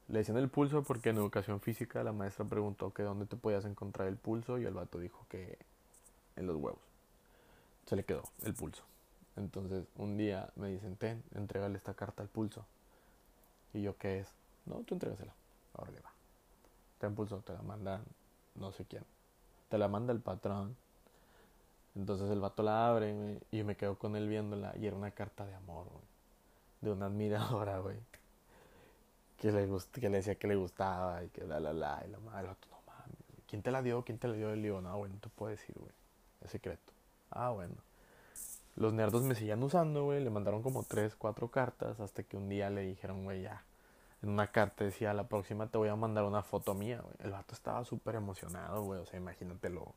le 0.09 0.19
decían 0.19 0.38
el 0.38 0.49
pulso 0.49 0.83
porque 0.83 1.11
en 1.11 1.16
educación 1.16 1.61
física 1.61 2.02
la 2.02 2.12
maestra 2.12 2.45
preguntó 2.45 2.93
que 2.93 3.05
dónde 3.05 3.26
te 3.26 3.37
podías 3.37 3.64
encontrar 3.64 4.09
el 4.09 4.16
pulso 4.16 4.59
y 4.59 4.64
el 4.64 4.75
vato 4.75 4.99
dijo 4.99 5.26
que 5.28 5.59
en 6.35 6.47
los 6.49 6.57
huevos. 6.57 6.81
Se 7.87 7.95
le 7.95 8.05
quedó 8.05 8.25
el 8.43 8.55
pulso. 8.55 8.83
Entonces 9.37 9.87
un 9.97 10.16
día 10.16 10.50
me 10.57 10.69
dicen, 10.69 10.97
ten, 10.97 11.23
entrégale 11.35 11.76
esta 11.76 11.95
carta 11.95 12.23
al 12.23 12.28
pulso. 12.28 12.66
Y 13.73 13.83
yo, 13.83 13.97
¿qué 13.97 14.21
es? 14.21 14.33
No, 14.64 14.76
tú 14.81 14.95
entrégasela. 14.95 15.33
Ahora 15.75 15.93
le 15.93 16.00
va. 16.00 16.11
Ten 16.99 17.14
pulso, 17.14 17.38
te 17.38 17.52
la 17.52 17.62
manda 17.62 18.00
no 18.59 18.73
sé 18.73 18.85
quién. 18.85 19.05
Te 19.69 19.78
la 19.78 19.88
manda 19.88 20.12
el 20.12 20.21
patrón. 20.21 20.76
Entonces 21.97 22.31
el 22.31 22.41
vato 22.41 22.62
la 22.62 22.88
abre 22.88 23.41
y 23.50 23.62
me 23.62 23.76
quedo 23.76 23.99
con 23.99 24.17
él 24.17 24.29
viéndola 24.29 24.75
y 24.76 24.87
era 24.87 24.97
una 24.97 25.11
carta 25.12 25.47
de 25.47 25.55
amor, 25.55 25.87
güey. 25.91 26.05
De 26.83 26.91
una 26.93 27.07
admiradora, 27.07 27.79
güey. 27.79 27.97
Que 29.38 29.50
le, 29.50 29.69
que 29.93 30.09
le 30.09 30.19
decía 30.19 30.35
que 30.37 30.47
le 30.47 30.57
gustaba 30.57 31.25
y 31.25 31.29
que 31.29 31.45
la 31.45 31.59
la 31.61 31.73
la 31.73 32.03
y 32.07 32.11
la 32.11 32.19
madre, 32.19 32.49
no 32.71 32.79
mames. 32.87 33.17
¿Quién 33.47 33.62
te 33.62 33.71
la 33.71 33.83
dio? 33.83 34.05
¿Quién 34.05 34.19
te 34.19 34.29
la 34.29 34.35
dio? 34.35 34.53
Y 34.53 34.57
le 34.57 34.62
digo, 34.62 34.81
no, 34.81 34.97
güey, 34.97 35.11
no 35.11 35.19
te 35.19 35.29
puedo 35.31 35.50
decir, 35.50 35.75
güey. 35.79 35.93
Es 36.43 36.50
secreto. 36.50 36.93
Ah, 37.31 37.50
bueno. 37.50 37.75
Los 38.76 38.93
nerdos 38.93 39.23
me 39.23 39.35
seguían 39.35 39.62
usando, 39.62 40.05
güey. 40.05 40.23
Le 40.23 40.31
mandaron 40.31 40.62
como 40.62 40.83
tres, 40.83 41.15
cuatro 41.17 41.50
cartas 41.50 41.99
hasta 42.00 42.23
que 42.23 42.37
un 42.37 42.49
día 42.49 42.69
le 42.71 42.83
dijeron, 42.83 43.25
güey, 43.25 43.43
ya. 43.43 43.65
en 44.23 44.31
una 44.31 44.49
carta 44.53 44.85
decía, 44.85 45.15
la 45.15 45.29
próxima 45.29 45.69
te 45.69 45.79
voy 45.79 45.88
a 45.88 45.97
mandar 45.97 46.25
una 46.25 46.43
foto 46.43 46.75
mía, 46.75 47.00
güey. 47.00 47.15
El 47.21 47.31
vato 47.31 47.55
estaba 47.55 47.85
súper 47.85 48.17
emocionado, 48.17 48.83
güey. 48.83 49.00
O 49.00 49.07
sea, 49.07 49.19
imagínatelo. 49.19 49.95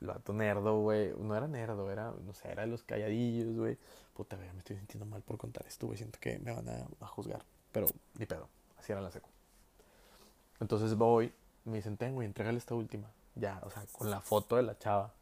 El 0.00 0.06
vato 0.08 0.32
nerdo, 0.32 0.80
güey. 0.80 1.12
No 1.18 1.36
era 1.36 1.46
nerdo, 1.48 1.90
era, 1.90 2.12
no 2.24 2.32
sé, 2.34 2.50
era 2.50 2.62
de 2.62 2.68
los 2.68 2.82
calladillos, 2.82 3.56
güey. 3.56 3.78
Puta, 4.14 4.36
güey, 4.36 4.50
me 4.52 4.58
estoy 4.58 4.76
sintiendo 4.76 5.06
mal 5.06 5.22
por 5.22 5.38
contar 5.38 5.66
esto, 5.66 5.86
güey. 5.86 5.98
Siento 5.98 6.18
que 6.20 6.38
me 6.38 6.52
van 6.52 6.68
a, 6.68 7.06
juzgar. 7.06 7.42
Pero, 7.72 7.86
ni 8.18 8.26
pedo. 8.26 8.48
Así 8.78 8.92
era 8.92 9.00
la 9.00 9.10
seco. 9.10 9.28
Entonces 10.60 10.96
voy, 10.96 11.32
me 11.64 11.76
dicen, 11.76 11.96
ten, 11.96 12.14
güey, 12.14 12.26
entrégale 12.26 12.58
esta 12.58 12.74
última. 12.74 13.10
Ya, 13.34 13.60
o 13.64 13.70
sea, 13.70 13.84
con 13.92 14.10
la 14.10 14.20
foto 14.20 14.56
de 14.56 14.62
la 14.62 14.78
chava. 14.78 15.12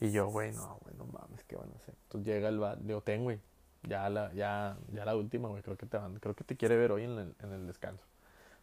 Y 0.00 0.12
yo, 0.12 0.28
güey, 0.28 0.52
no, 0.52 0.78
güey, 0.82 0.94
no 0.96 1.06
mames, 1.06 1.42
¿qué 1.44 1.56
van 1.56 1.70
a 1.72 1.76
hacer? 1.76 1.94
Entonces 2.04 2.26
llega 2.26 2.48
el 2.48 2.58
vato, 2.58 2.80
digo, 2.82 3.00
ten, 3.00 3.24
güey. 3.24 3.40
Ya 3.82 4.08
la, 4.08 4.32
ya, 4.32 4.76
ya 4.92 5.04
la 5.04 5.16
última, 5.16 5.48
güey. 5.48 5.62
Creo 5.62 5.76
que 5.76 5.86
te 5.86 5.96
van, 5.96 6.18
creo 6.18 6.34
que 6.34 6.44
te 6.44 6.56
quiere 6.56 6.76
ver 6.76 6.92
hoy 6.92 7.04
en 7.04 7.18
el, 7.18 7.34
en 7.42 7.52
el 7.52 7.66
descanso. 7.66 8.04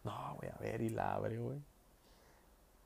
No, 0.03 0.36
güey, 0.36 0.50
a 0.51 0.58
ver, 0.60 0.82
y 0.82 0.89
la 0.89 1.15
abre, 1.15 1.38
güey. 1.38 1.60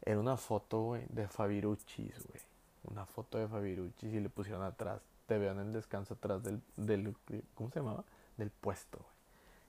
Era 0.03 0.19
una 0.19 0.37
foto, 0.37 0.81
güey, 0.81 1.05
de 1.09 1.27
Fabiruchis, 1.27 2.25
güey. 2.27 2.41
Una 2.87 3.05
foto 3.05 3.37
de 3.37 3.47
Fabiruchis 3.47 4.13
y 4.13 4.19
le 4.19 4.29
pusieron 4.29 4.63
atrás. 4.63 5.01
Te 5.27 5.37
veo 5.37 5.51
en 5.51 5.59
el 5.59 5.73
descanso 5.73 6.13
atrás 6.13 6.43
del, 6.43 6.61
del 6.77 7.15
¿cómo 7.53 7.69
se 7.69 7.79
llamaba? 7.79 8.03
Del 8.37 8.49
puesto, 8.49 8.99
güey. 8.99 9.17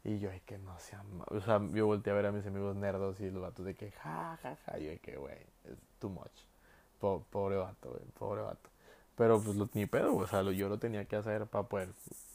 Y 0.05 0.21
yo, 0.21 0.31
ay, 0.31 0.41
que 0.47 0.59
no 0.59 0.79
sea, 0.79 1.03
o 1.27 1.41
sea, 1.41 1.61
yo 1.73 1.87
volteé 1.87 2.13
a 2.13 2.17
ver 2.17 2.27
a 2.27 2.33
mis 2.33 2.47
amigos 2.47 2.77
nerdos 2.77 3.21
y 3.21 3.31
los 3.31 3.43
vatos 3.43 3.67
de 3.67 3.75
que, 3.75 3.91
ja, 3.91 4.39
ja, 4.41 4.57
ja. 4.65 4.79
Y 4.79 4.87
yo, 4.87 5.01
que, 5.03 5.17
güey, 5.17 5.37
es 5.65 5.77
too 5.99 6.09
much. 6.09 6.31
pobre 7.01 7.57
vato, 7.57 7.91
güey, 7.91 8.05
pobre 8.19 8.43
vato. 8.43 8.71
Pero 9.17 9.41
pues 9.43 9.57
lo, 9.57 9.69
ni 9.75 9.87
pedo, 9.87 10.15
o 10.17 10.27
sea, 10.27 10.43
yo 10.43 10.69
lo 10.69 10.79
tenía 10.79 11.05
que 11.05 11.17
hacer 11.17 11.47
para 11.47 11.65
poder 11.69 11.89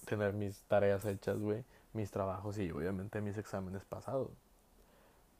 tener 0.05 0.33
mis 0.33 0.61
tareas 0.63 1.05
hechas, 1.05 1.39
güey, 1.39 1.63
mis 1.93 2.11
trabajos 2.11 2.57
y 2.57 2.69
obviamente 2.71 3.21
mis 3.21 3.37
exámenes 3.37 3.85
pasados. 3.85 4.29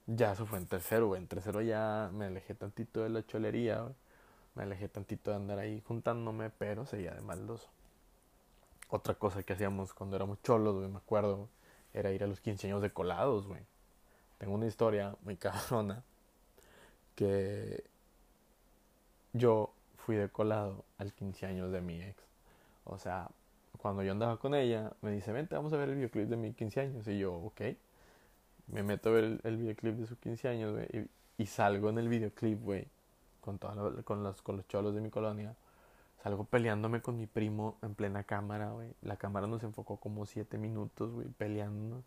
Ya 0.08 0.32
eso 0.34 0.46
fue 0.46 0.58
en 0.60 0.68
tercero, 0.68 1.08
güey. 1.08 1.22
En 1.22 1.28
tercero 1.28 1.62
ya 1.62 2.10
me 2.14 2.26
alejé 2.26 2.56
tantito 2.56 3.04
de 3.04 3.10
la 3.10 3.26
cholería, 3.26 3.82
güey. 3.82 3.94
Me 4.56 4.64
alejé 4.64 4.88
tantito 4.88 5.32
de 5.32 5.38
andar 5.38 5.60
ahí 5.60 5.82
juntándome, 5.82 6.50
pero 6.50 6.86
seguía 6.86 7.14
de 7.14 7.22
maldoso. 7.22 7.70
Otra 8.90 9.16
cosa 9.16 9.44
que 9.44 9.54
hacíamos 9.54 9.94
cuando 9.94 10.16
éramos 10.16 10.42
cholos, 10.44 10.76
güey, 10.76 10.88
me 10.88 10.98
acuerdo, 10.98 11.50
era 11.94 12.12
ir 12.12 12.24
a 12.24 12.28
los 12.28 12.42
15 12.42 12.68
años 12.68 12.82
de 12.82 12.92
colados, 12.92 13.48
güey. 13.48 13.62
Tengo 14.38 14.54
una 14.54 14.68
historia 14.68 15.16
muy 15.22 15.38
cabrona 15.38 16.04
que 17.16 17.84
yo 19.34 19.74
fui 19.98 20.16
de 20.16 20.30
colado 20.30 20.86
al 20.98 21.14
15 21.14 21.46
años 21.46 21.72
de 21.72 21.82
mi 21.82 22.02
ex. 22.02 22.24
O 22.84 22.98
sea, 22.98 23.30
cuando 23.78 24.04
yo 24.04 24.12
andaba 24.12 24.38
con 24.38 24.56
ella, 24.56 24.92
me 25.02 25.12
dice, 25.12 25.32
vente, 25.32 25.56
vamos 25.56 25.74
a 25.74 25.78
ver 25.78 25.90
el 25.90 25.96
videoclip 25.96 26.28
de 26.30 26.38
mi 26.38 26.54
15 26.54 26.80
años. 26.80 27.08
Y 27.08 27.20
yo, 27.20 27.34
ok. 27.34 27.62
Me 28.68 28.84
meto 28.84 29.10
a 29.10 29.12
ver 29.14 29.42
el, 29.44 29.58
videoclip 29.58 29.96
de 29.96 30.08
sus 30.08 30.18
15 30.20 30.48
años, 30.48 30.74
güey. 30.74 31.10
Y, 31.38 31.46
salgo 31.48 31.90
en 31.90 31.98
el 31.98 32.08
videoclip, 32.08 32.62
güey. 32.62 32.88
Con, 33.44 33.58
con, 33.58 34.24
los, 34.24 34.42
con 34.42 34.58
los 34.58 34.68
cholos 34.68 34.96
de 34.96 35.02
mi 35.02 35.10
colonia. 35.10 35.56
Salgo 36.24 36.46
peleándome 36.46 37.02
con 37.02 37.18
mi 37.18 37.28
primo 37.28 37.78
en 37.82 37.96
plena 37.96 38.24
cámara, 38.24 38.72
güey. 38.72 38.94
La 39.02 39.18
cámara 39.18 39.46
nos 39.46 39.64
enfocó 39.64 39.98
como 39.98 40.26
7 40.26 40.58
minutos, 40.58 41.12
güey, 41.12 41.28
peleándonos. 41.28 42.06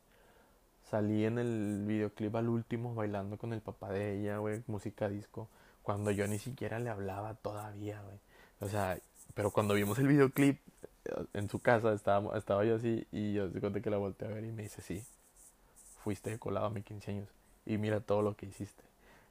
Salí 0.90 1.26
en 1.26 1.38
el 1.38 1.84
videoclip 1.86 2.34
al 2.36 2.48
último 2.48 2.94
bailando 2.94 3.36
con 3.36 3.52
el 3.52 3.60
papá 3.60 3.90
de 3.90 4.18
ella, 4.18 4.38
güey, 4.38 4.62
música 4.66 5.08
disco. 5.08 5.48
Cuando 5.82 6.10
yo 6.10 6.26
ni 6.26 6.38
siquiera 6.38 6.78
le 6.78 6.88
hablaba 6.88 7.34
todavía, 7.34 8.00
güey. 8.02 8.18
O 8.60 8.68
sea, 8.68 8.98
pero 9.34 9.50
cuando 9.50 9.74
vimos 9.74 9.98
el 9.98 10.08
videoclip 10.08 10.58
eh, 11.04 11.26
en 11.34 11.50
su 11.50 11.60
casa, 11.60 11.92
estaba, 11.92 12.38
estaba 12.38 12.64
yo 12.64 12.76
así 12.76 13.06
y 13.12 13.34
yo 13.34 13.50
se 13.50 13.82
que 13.82 13.90
la 13.90 13.98
volteé 13.98 14.28
a 14.28 14.30
ver 14.30 14.44
y 14.44 14.52
me 14.52 14.62
dice, 14.62 14.80
sí, 14.80 15.04
fuiste 16.02 16.38
colado 16.38 16.66
a 16.66 16.70
mis 16.70 16.84
15 16.84 17.10
años 17.10 17.28
y 17.66 17.76
mira 17.78 18.00
todo 18.00 18.22
lo 18.22 18.34
que 18.36 18.46
hiciste. 18.46 18.84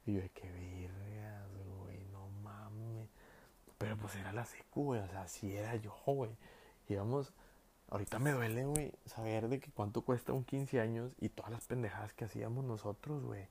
Y 0.06 0.14
yo, 0.14 0.20
qué 0.34 0.44
mames. 0.44 1.05
Pero 3.78 3.96
pues 3.96 4.14
era 4.16 4.32
la 4.32 4.44
secu, 4.44 4.84
güey, 4.84 5.00
o 5.00 5.08
sea, 5.08 5.28
sí 5.28 5.54
era 5.54 5.76
yo, 5.76 5.94
güey. 6.06 6.30
Y 6.88 6.94
vamos, 6.96 7.32
ahorita 7.90 8.18
me 8.18 8.32
duele, 8.32 8.64
güey, 8.64 8.92
saber 9.04 9.48
de 9.48 9.60
que 9.60 9.70
cuánto 9.70 10.02
cuesta 10.02 10.32
un 10.32 10.44
15 10.44 10.80
años 10.80 11.12
y 11.20 11.28
todas 11.28 11.50
las 11.50 11.66
pendejadas 11.66 12.12
que 12.14 12.24
hacíamos 12.24 12.64
nosotros, 12.64 13.24
güey. 13.24 13.46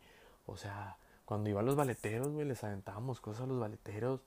O 0.45 0.57
sea, 0.57 0.97
cuando 1.25 1.49
iban 1.49 1.65
los 1.65 1.75
baleteros, 1.75 2.29
güey, 2.29 2.47
les 2.47 2.63
aventábamos 2.63 3.19
cosas 3.21 3.43
a 3.43 3.47
los 3.47 3.59
baleteros. 3.59 4.21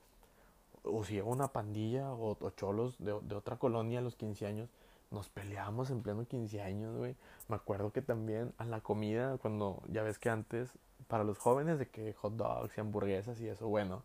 O 0.83 1.03
si 1.03 1.15
iba 1.15 1.27
una 1.27 1.49
pandilla 1.49 2.13
o, 2.13 2.37
cholos 2.51 2.95
de, 2.99 3.19
de, 3.21 3.35
otra 3.35 3.57
colonia 3.57 3.99
a 3.99 4.01
los 4.01 4.15
15 4.15 4.45
años, 4.45 4.69
nos 5.11 5.29
peleábamos 5.29 5.89
en 5.89 6.01
pleno 6.01 6.25
15 6.25 6.61
años, 6.61 6.95
güey. 6.95 7.15
Me 7.47 7.55
acuerdo 7.55 7.91
que 7.91 8.01
también 8.01 8.53
a 8.57 8.65
la 8.65 8.81
comida, 8.81 9.37
cuando 9.37 9.83
ya 9.89 10.03
ves 10.03 10.19
que 10.19 10.29
antes, 10.29 10.71
para 11.07 11.23
los 11.23 11.37
jóvenes, 11.37 11.79
de 11.79 11.87
que 11.87 12.13
hot 12.13 12.33
dogs 12.35 12.77
y 12.77 12.81
hamburguesas 12.81 13.39
y 13.41 13.47
eso, 13.47 13.67
bueno, 13.67 14.03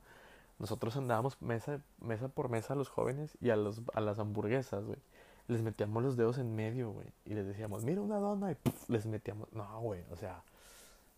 nosotros 0.59 0.97
andábamos 0.97 1.41
mesa, 1.43 1.81
mesa 2.01 2.29
por 2.29 2.49
mesa 2.49 2.75
a 2.75 2.77
los 2.77 2.89
jóvenes 2.89 3.37
y 3.41 3.51
a, 3.51 3.57
los, 3.57 3.83
a 3.95 4.01
las 4.01 4.19
hamburguesas, 4.19 4.85
güey. 4.85 4.99
Les 5.47 5.63
metíamos 5.63 6.03
los 6.03 6.17
dedos 6.17 6.39
en 6.39 6.55
medio, 6.55 6.91
güey. 6.91 7.07
Y 7.27 7.35
les 7.35 7.47
decíamos, 7.47 7.85
mira 7.85 8.01
una 8.01 8.17
dona 8.17 8.53
y 8.53 8.57
les 8.89 9.07
metíamos. 9.07 9.53
No, 9.53 9.81
güey, 9.81 10.03
o 10.11 10.17
sea, 10.17 10.43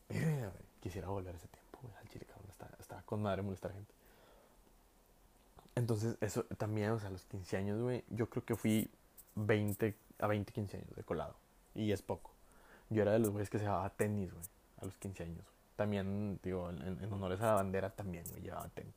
güey. 0.09 0.67
Quisiera 0.81 1.09
volver 1.09 1.35
ese 1.35 1.49
tiempo, 1.49 1.79
güey, 1.83 1.95
al 1.97 2.09
chile, 2.09 2.27
cabrón. 2.27 2.47
Está, 2.79 3.03
con 3.03 3.23
madre 3.23 3.43
molestar 3.43 3.73
gente. 3.73 3.93
Entonces, 5.75 6.17
eso 6.21 6.45
también, 6.57 6.91
o 6.91 6.99
sea, 6.99 7.09
a 7.09 7.13
los 7.13 7.25
15 7.25 7.57
años, 7.57 7.81
güey, 7.81 8.03
yo 8.09 8.29
creo 8.31 8.45
que 8.45 8.57
fui 8.57 8.91
20 9.35 9.95
a 10.19 10.27
20, 10.27 10.53
15 10.53 10.77
años 10.79 10.97
de 10.97 11.03
colado. 11.03 11.35
Y 11.75 11.93
es 11.93 12.03
poco. 12.03 12.31
Yo 12.89 13.03
era 13.03 13.13
de 13.13 13.19
los 13.19 13.31
güeyes 13.31 13.51
que 13.51 13.59
se 13.59 13.65
llevaba 13.65 13.91
tenis, 13.91 14.33
güey, 14.33 14.45
a 14.81 14.85
los 14.87 14.97
15 14.97 15.25
años. 15.25 15.45
También, 15.77 16.41
digo, 16.43 16.71
en, 16.71 17.13
honores 17.13 17.41
a 17.41 17.47
la 17.47 17.55
bandera 17.55 17.91
también, 17.91 18.25
güey, 18.31 18.43
llevaba 18.43 18.69
tenis. 18.71 18.95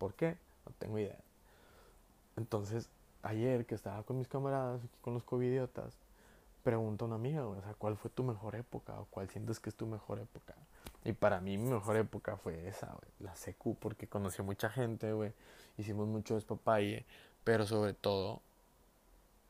¿Por 0.00 0.14
qué? 0.14 0.38
No 0.64 0.72
tengo 0.78 0.98
idea. 0.98 1.18
Entonces, 2.38 2.88
ayer 3.22 3.66
que 3.66 3.74
estaba 3.74 4.02
con 4.02 4.16
mis 4.16 4.28
camaradas, 4.28 4.80
con 5.02 5.12
los 5.12 5.22
covidiotas, 5.22 5.92
pregunta 6.64 7.04
a 7.04 7.06
una 7.08 7.16
amiga, 7.16 7.46
o 7.46 7.60
sea, 7.60 7.74
¿cuál 7.74 7.98
fue 7.98 8.10
tu 8.10 8.24
mejor 8.24 8.54
época? 8.56 8.98
¿O 8.98 9.04
cuál 9.10 9.28
sientes 9.28 9.60
que 9.60 9.68
es 9.68 9.76
tu 9.76 9.86
mejor 9.86 10.18
época? 10.18 10.54
Y 11.04 11.12
para 11.12 11.42
mí 11.42 11.58
mi 11.58 11.68
mejor 11.68 11.96
época 11.96 12.38
fue 12.38 12.66
esa, 12.66 12.86
güey, 12.86 13.12
la 13.18 13.36
secu, 13.36 13.74
porque 13.74 14.06
conocí 14.06 14.40
a 14.40 14.44
mucha 14.44 14.70
gente, 14.70 15.12
güey, 15.12 15.34
hicimos 15.76 16.08
mucho 16.08 16.34
despapalle, 16.34 17.04
pero 17.44 17.66
sobre 17.66 17.92
todo 17.92 18.40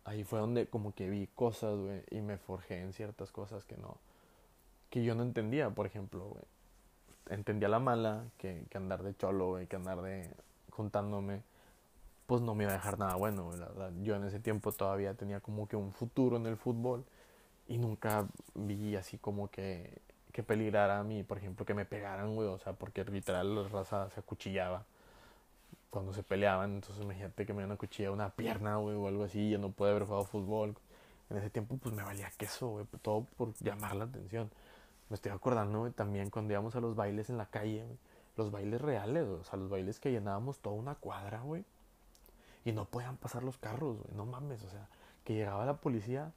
ahí 0.05 0.25
fue 0.25 0.41
donde 0.41 0.67
como 0.67 0.93
que 0.97 1.09
vi 1.09 1.29
cosas, 1.29 1.79
güey, 1.79 2.03
y 2.11 2.23
me 2.23 2.39
forjé 2.39 2.81
en 2.81 2.93
ciertas 2.93 3.31
cosas 3.31 3.65
que 3.65 3.77
no, 3.77 3.99
que 4.91 5.05
yo 5.05 5.15
no 5.15 5.23
entendía, 5.23 5.71
por 5.71 5.87
ejemplo, 5.87 6.25
güey. 6.25 6.45
Entendía 7.31 7.69
la 7.69 7.79
mala, 7.79 8.25
que, 8.39 8.67
que 8.71 8.77
andar 8.79 9.03
de 9.03 9.17
cholo, 9.17 9.49
güey, 9.51 9.67
que 9.67 9.77
andar 9.77 10.03
de 10.03 10.31
juntándome, 10.71 11.43
pues 12.27 12.43
no 12.43 12.55
me 12.55 12.65
iba 12.65 12.73
a 12.73 12.77
dejar 12.77 12.99
nada 12.99 13.17
bueno, 13.17 13.49
verdad. 13.51 13.93
Yo 14.03 14.17
en 14.17 14.25
ese 14.25 14.41
tiempo 14.41 14.73
todavía 14.73 15.15
tenía 15.15 15.41
como 15.41 15.67
que 15.69 15.77
un 15.77 15.93
futuro 15.93 16.37
en 16.37 16.47
el 16.47 16.57
fútbol 16.57 17.05
y 17.69 17.79
nunca 17.79 18.27
vi 18.55 18.97
así 18.97 19.19
como 19.19 19.49
que, 19.51 19.99
que 20.33 20.43
peligrara 20.43 20.99
a 21.01 21.05
mí, 21.05 21.23
por 21.23 21.39
ejemplo, 21.39 21.65
que 21.67 21.75
me 21.75 21.85
pegaran, 21.85 22.35
güey, 22.35 22.49
o 22.49 22.59
sea, 22.59 22.73
porque 22.75 23.05
literal 23.05 23.55
la 23.55 23.69
raza 23.69 24.11
se 24.11 24.21
acuchillaba 24.21 24.85
cuando 25.91 26.13
se 26.13 26.23
peleaban, 26.23 26.75
entonces 26.77 27.03
imagínate 27.03 27.45
que 27.47 27.53
me 27.53 27.63
iban 27.63 27.73
a 27.73 27.77
cuchillar 27.77 28.13
una 28.13 28.31
pierna, 28.31 28.77
güey, 28.77 28.97
o 28.97 29.09
algo 29.09 29.25
así, 29.25 29.51
yo 29.51 29.59
no 29.59 29.71
pude 29.71 29.91
haber 29.91 30.05
jugado 30.05 30.25
fútbol. 30.25 30.77
En 31.31 31.37
ese 31.37 31.51
tiempo, 31.51 31.77
pues 31.77 31.95
me 31.95 32.03
valía 32.03 32.31
queso, 32.39 32.69
güey, 32.69 32.87
todo 33.03 33.27
por 33.37 33.55
llamar 33.61 33.97
la 33.97 34.05
atención. 34.05 34.51
Me 35.11 35.15
estoy 35.15 35.33
acordando, 35.33 35.91
también 35.91 36.31
cuando 36.31 36.53
íbamos 36.53 36.77
a 36.77 36.81
los 36.81 36.95
bailes 36.95 37.31
en 37.31 37.37
la 37.37 37.47
calle, 37.47 37.85
los 38.37 38.51
bailes 38.51 38.81
reales, 38.81 39.27
o 39.27 39.45
sea, 39.45 39.59
los 39.59 39.69
bailes 39.69 40.01
que 40.01 40.11
llenábamos 40.11 40.61
toda 40.61 40.77
una 40.77 40.95
cuadra, 40.95 41.41
güey, 41.41 41.65
y 42.65 42.73
no 42.73 42.85
podían 42.85 43.17
pasar 43.17 43.43
los 43.43 43.59
carros, 43.59 43.99
güey, 43.99 44.15
no 44.15 44.25
mames, 44.25 44.63
o 44.63 44.71
sea, 44.71 44.89
que 45.25 45.35
llegaba 45.35 45.67
la 45.67 45.75
policía 45.75 46.33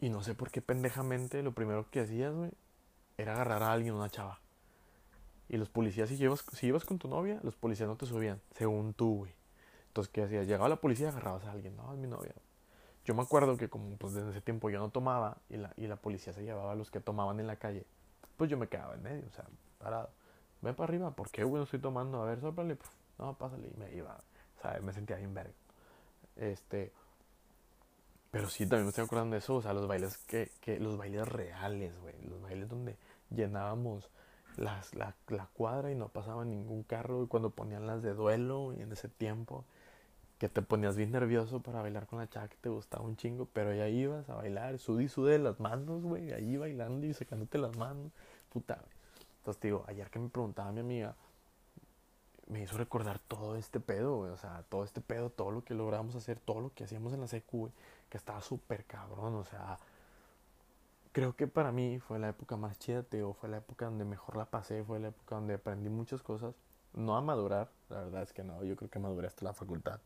y 0.00 0.10
no 0.10 0.22
sé 0.22 0.34
por 0.34 0.50
qué 0.50 0.62
pendejamente 0.62 1.42
lo 1.42 1.52
primero 1.52 1.90
que 1.90 2.00
hacías, 2.00 2.34
güey, 2.34 2.52
era 3.18 3.34
agarrar 3.34 3.62
a 3.62 3.72
alguien, 3.72 3.94
una 3.94 4.08
chava. 4.08 4.40
Y 5.48 5.56
los 5.56 5.68
policías, 5.68 6.08
si 6.08 6.22
ibas, 6.22 6.44
si 6.52 6.70
con 6.86 6.98
tu 6.98 7.08
novia, 7.08 7.40
los 7.42 7.56
policías 7.56 7.88
no 7.88 7.96
te 7.96 8.06
subían, 8.06 8.40
según 8.54 8.94
tú, 8.94 9.18
güey. 9.18 9.32
Entonces, 9.88 10.10
¿qué 10.12 10.22
hacías? 10.22 10.46
Llegaba 10.46 10.68
la 10.68 10.76
policía, 10.76 11.08
agarrabas 11.08 11.44
a 11.44 11.52
alguien, 11.52 11.76
no, 11.76 11.92
es 11.92 11.98
mi 11.98 12.06
novia. 12.06 12.32
Yo 13.04 13.14
me 13.14 13.22
acuerdo 13.22 13.56
que 13.56 13.68
como 13.68 13.96
pues 13.96 14.14
desde 14.14 14.30
ese 14.30 14.40
tiempo 14.40 14.70
yo 14.70 14.78
no 14.78 14.88
tomaba 14.88 15.38
y 15.50 15.58
la, 15.58 15.72
y 15.76 15.86
la 15.86 15.96
policía 15.96 16.32
se 16.32 16.42
llevaba 16.42 16.72
a 16.72 16.74
los 16.74 16.90
que 16.90 17.00
tomaban 17.00 17.38
en 17.38 17.46
la 17.46 17.56
calle, 17.56 17.84
pues 18.36 18.50
yo 18.50 18.56
me 18.56 18.68
quedaba 18.68 18.94
en 18.94 19.02
medio, 19.02 19.26
o 19.26 19.32
sea, 19.32 19.44
parado. 19.78 20.10
Ven 20.60 20.74
para 20.74 20.88
arriba, 20.88 21.10
¿por 21.10 21.30
qué, 21.30 21.44
güey, 21.44 21.62
estoy 21.62 21.78
tomando? 21.78 22.22
A 22.22 22.26
ver, 22.26 22.40
sóplale, 22.40 22.78
no, 23.18 23.34
pásale, 23.36 23.68
y 23.68 23.78
me 23.78 23.94
iba, 23.94 24.16
o 24.58 24.62
sea, 24.62 24.80
me 24.80 24.92
sentía 24.92 25.16
bien 25.16 25.34
verga. 25.34 25.52
Este, 26.36 26.92
pero 28.34 28.48
sí, 28.48 28.66
también 28.66 28.86
me 28.86 28.88
estoy 28.88 29.04
acordando 29.04 29.34
de 29.34 29.38
eso, 29.38 29.54
o 29.54 29.62
sea, 29.62 29.72
los 29.72 29.86
bailes 29.86 30.18
que, 30.18 30.50
que 30.60 30.80
los 30.80 30.96
bailes 30.96 31.28
reales, 31.28 31.96
güey, 32.00 32.20
los 32.22 32.42
bailes 32.42 32.68
donde 32.68 32.96
llenábamos 33.30 34.10
las, 34.56 34.92
la, 34.94 35.14
la, 35.28 35.46
cuadra 35.52 35.92
y 35.92 35.94
no 35.94 36.08
pasaba 36.08 36.44
ningún 36.44 36.82
carro. 36.82 37.22
Y 37.22 37.28
cuando 37.28 37.50
ponían 37.50 37.86
las 37.86 38.02
de 38.02 38.12
duelo, 38.12 38.72
y 38.76 38.82
en 38.82 38.90
ese 38.90 39.08
tiempo, 39.08 39.64
que 40.44 40.50
te 40.50 40.60
ponías 40.60 40.94
bien 40.94 41.10
nervioso 41.10 41.60
para 41.60 41.80
bailar 41.80 42.06
con 42.06 42.18
la 42.18 42.28
chava 42.28 42.48
que 42.48 42.58
te 42.58 42.68
gustaba 42.68 43.02
un 43.02 43.16
chingo, 43.16 43.48
pero 43.54 43.72
ya 43.72 43.88
ibas 43.88 44.28
a 44.28 44.34
bailar, 44.34 44.78
sudí, 44.78 45.08
sudé 45.08 45.38
las 45.38 45.58
manos, 45.58 46.02
güey, 46.02 46.32
ahí 46.34 46.58
bailando 46.58 47.06
y 47.06 47.14
sacándote 47.14 47.56
las 47.56 47.74
manos. 47.78 48.12
puta, 48.50 48.74
güey. 48.74 48.94
Entonces 49.38 49.62
digo, 49.62 49.84
ayer 49.88 50.10
que 50.10 50.18
me 50.18 50.28
preguntaba 50.28 50.70
mi 50.70 50.80
amiga, 50.80 51.16
me 52.46 52.62
hizo 52.62 52.76
recordar 52.76 53.20
todo 53.20 53.56
este 53.56 53.80
pedo, 53.80 54.16
güey. 54.18 54.32
O 54.32 54.36
sea, 54.36 54.64
todo 54.68 54.84
este 54.84 55.00
pedo, 55.00 55.30
todo 55.30 55.50
lo 55.50 55.64
que 55.64 55.72
logramos 55.72 56.14
hacer, 56.14 56.38
todo 56.38 56.60
lo 56.60 56.74
que 56.74 56.84
hacíamos 56.84 57.14
en 57.14 57.22
la 57.22 57.26
secu, 57.26 57.60
güey. 57.60 57.72
Que 58.10 58.18
estaba 58.18 58.42
súper 58.42 58.84
cabrón, 58.84 59.36
o 59.36 59.44
sea. 59.44 59.78
Creo 61.12 61.36
que 61.36 61.46
para 61.46 61.72
mí 61.72 62.00
fue 62.00 62.18
la 62.18 62.28
época 62.28 62.58
más 62.58 62.78
chida, 62.78 63.02
te 63.02 63.24
fue 63.32 63.48
la 63.48 63.58
época 63.58 63.86
donde 63.86 64.04
mejor 64.04 64.36
la 64.36 64.44
pasé, 64.44 64.84
fue 64.84 65.00
la 65.00 65.08
época 65.08 65.36
donde 65.36 65.54
aprendí 65.54 65.88
muchas 65.88 66.22
cosas. 66.22 66.54
No 66.92 67.16
a 67.16 67.22
madurar, 67.22 67.70
la 67.88 68.02
verdad 68.02 68.22
es 68.24 68.34
que 68.34 68.44
no, 68.44 68.62
yo 68.62 68.76
creo 68.76 68.90
que 68.90 68.98
maduré 68.98 69.28
hasta 69.28 69.44
la 69.46 69.54
facultad. 69.54 70.00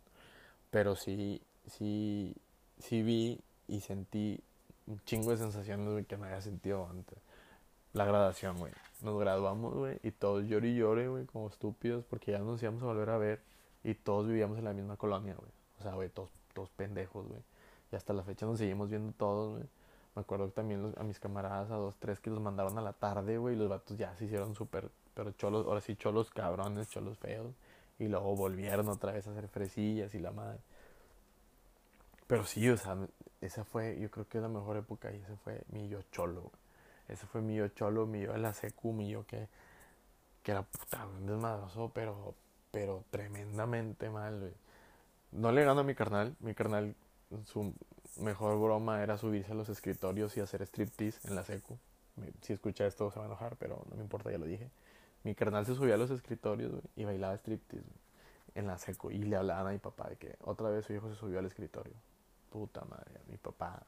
Pero 0.70 0.96
sí, 0.96 1.40
sí, 1.66 2.34
sí 2.78 3.02
vi 3.02 3.40
y 3.66 3.80
sentí 3.80 4.40
un 4.86 5.00
chingo 5.04 5.30
de 5.30 5.36
sensaciones 5.36 6.06
que 6.06 6.16
no 6.16 6.24
había 6.24 6.40
sentido 6.40 6.86
antes. 6.88 7.18
La 7.92 8.04
graduación, 8.04 8.58
güey. 8.58 8.72
Nos 9.02 9.18
graduamos, 9.18 9.74
güey, 9.74 9.98
y 10.02 10.10
todos 10.10 10.44
lloré 10.46 10.68
y 10.68 10.76
lloré, 10.76 11.08
güey, 11.08 11.24
como 11.26 11.48
estúpidos, 11.48 12.04
porque 12.04 12.32
ya 12.32 12.38
nos 12.38 12.62
íbamos 12.62 12.82
a 12.82 12.86
volver 12.86 13.10
a 13.10 13.18
ver 13.18 13.40
y 13.84 13.94
todos 13.94 14.26
vivíamos 14.26 14.58
en 14.58 14.64
la 14.64 14.72
misma 14.72 14.96
colonia, 14.96 15.34
güey. 15.34 15.50
O 15.78 15.82
sea, 15.82 15.92
güey, 15.92 16.08
todos, 16.08 16.30
todos 16.52 16.68
pendejos, 16.70 17.26
güey. 17.26 17.40
Y 17.92 17.96
hasta 17.96 18.12
la 18.12 18.22
fecha 18.22 18.44
nos 18.44 18.58
seguimos 18.58 18.90
viendo 18.90 19.12
todos, 19.12 19.52
güey. 19.52 19.68
Me 20.14 20.22
acuerdo 20.22 20.46
que 20.46 20.52
también 20.52 20.92
a 20.96 21.04
mis 21.04 21.20
camaradas, 21.20 21.70
a 21.70 21.76
dos, 21.76 21.94
tres, 21.98 22.18
que 22.18 22.30
los 22.30 22.40
mandaron 22.40 22.76
a 22.76 22.82
la 22.82 22.92
tarde, 22.92 23.38
güey, 23.38 23.54
y 23.54 23.58
los 23.58 23.68
vatos 23.68 23.96
ya 23.96 24.14
se 24.16 24.24
hicieron 24.24 24.54
súper, 24.54 24.90
pero 25.14 25.30
cholos, 25.32 25.64
ahora 25.66 25.80
sí, 25.80 25.94
cholos 25.94 26.30
cabrones, 26.30 26.88
cholos 26.90 27.16
feos. 27.18 27.54
Y 27.98 28.08
luego 28.08 28.36
volvieron 28.36 28.88
otra 28.88 29.12
vez 29.12 29.26
a 29.26 29.32
hacer 29.32 29.48
fresillas 29.48 30.14
y 30.14 30.18
la 30.18 30.30
madre. 30.30 30.58
Pero 32.26 32.44
sí, 32.44 32.68
o 32.68 32.76
sea, 32.76 32.96
esa 33.40 33.64
fue, 33.64 33.98
yo 33.98 34.10
creo 34.10 34.28
que 34.28 34.38
es 34.38 34.42
la 34.42 34.48
mejor 34.48 34.76
época 34.76 35.10
y 35.12 35.16
ese 35.16 35.36
fue 35.36 35.62
mi 35.72 35.88
yo 35.88 36.02
cholo. 36.12 36.50
Ese 37.08 37.26
fue 37.26 37.40
mi 37.40 37.56
yo 37.56 37.68
cholo, 37.68 38.06
mi 38.06 38.20
yo 38.20 38.32
de 38.32 38.38
la 38.38 38.52
secu, 38.52 38.92
mi 38.92 39.08
yo 39.08 39.26
que, 39.26 39.48
que 40.42 40.52
era 40.52 40.62
puta, 40.62 41.06
desmadroso, 41.20 41.90
pero, 41.94 42.34
pero 42.70 43.04
tremendamente 43.10 44.10
mal, 44.10 44.38
güey. 44.38 44.52
No 45.32 45.52
le 45.52 45.64
gano 45.64 45.80
a 45.80 45.84
mi 45.84 45.94
carnal, 45.94 46.36
mi 46.40 46.54
carnal, 46.54 46.94
su 47.44 47.74
mejor 48.18 48.58
broma 48.60 49.02
era 49.02 49.18
subirse 49.18 49.52
a 49.52 49.54
los 49.54 49.68
escritorios 49.68 50.36
y 50.36 50.40
hacer 50.40 50.62
striptease 50.62 51.26
en 51.28 51.34
la 51.34 51.44
secu. 51.44 51.78
Si 52.42 52.52
escucha 52.52 52.86
esto 52.86 53.10
se 53.10 53.18
va 53.18 53.26
a 53.26 53.28
enojar, 53.28 53.56
pero 53.56 53.84
no 53.88 53.96
me 53.96 54.02
importa, 54.02 54.30
ya 54.30 54.38
lo 54.38 54.46
dije. 54.46 54.68
Mi 55.28 55.34
carnal 55.34 55.66
se 55.66 55.74
subía 55.74 55.96
a 55.96 55.98
los 55.98 56.10
escritorios 56.10 56.72
y 56.96 57.04
bailaba 57.04 57.34
striptease 57.34 57.84
en 58.54 58.66
la 58.66 58.78
secu 58.78 59.10
y 59.10 59.18
le 59.18 59.36
hablaban 59.36 59.66
a 59.66 59.70
mi 59.72 59.78
papá 59.78 60.08
de 60.08 60.16
que 60.16 60.36
otra 60.40 60.70
vez 60.70 60.86
su 60.86 60.94
hijo 60.94 61.06
se 61.10 61.16
subió 61.16 61.38
al 61.38 61.44
escritorio 61.44 61.92
puta 62.48 62.82
madre, 62.88 63.20
mi 63.30 63.36
papá. 63.36 63.82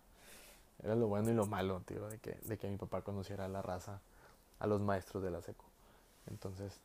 Era 0.83 0.95
lo 0.97 1.09
bueno 1.09 1.31
y 1.31 1.33
lo 1.33 1.47
malo, 1.47 1.81
tío, 1.87 2.07
de 2.09 2.19
que, 2.19 2.37
de 2.43 2.59
que 2.59 2.69
mi 2.69 2.77
papá 2.77 3.01
conociera 3.01 3.47
a 3.47 3.49
la 3.49 3.63
raza, 3.63 4.03
a 4.59 4.67
los 4.67 4.83
maestros 4.83 5.23
de 5.23 5.31
la 5.31 5.41
seco. 5.41 5.65
Entonces, 6.27 6.79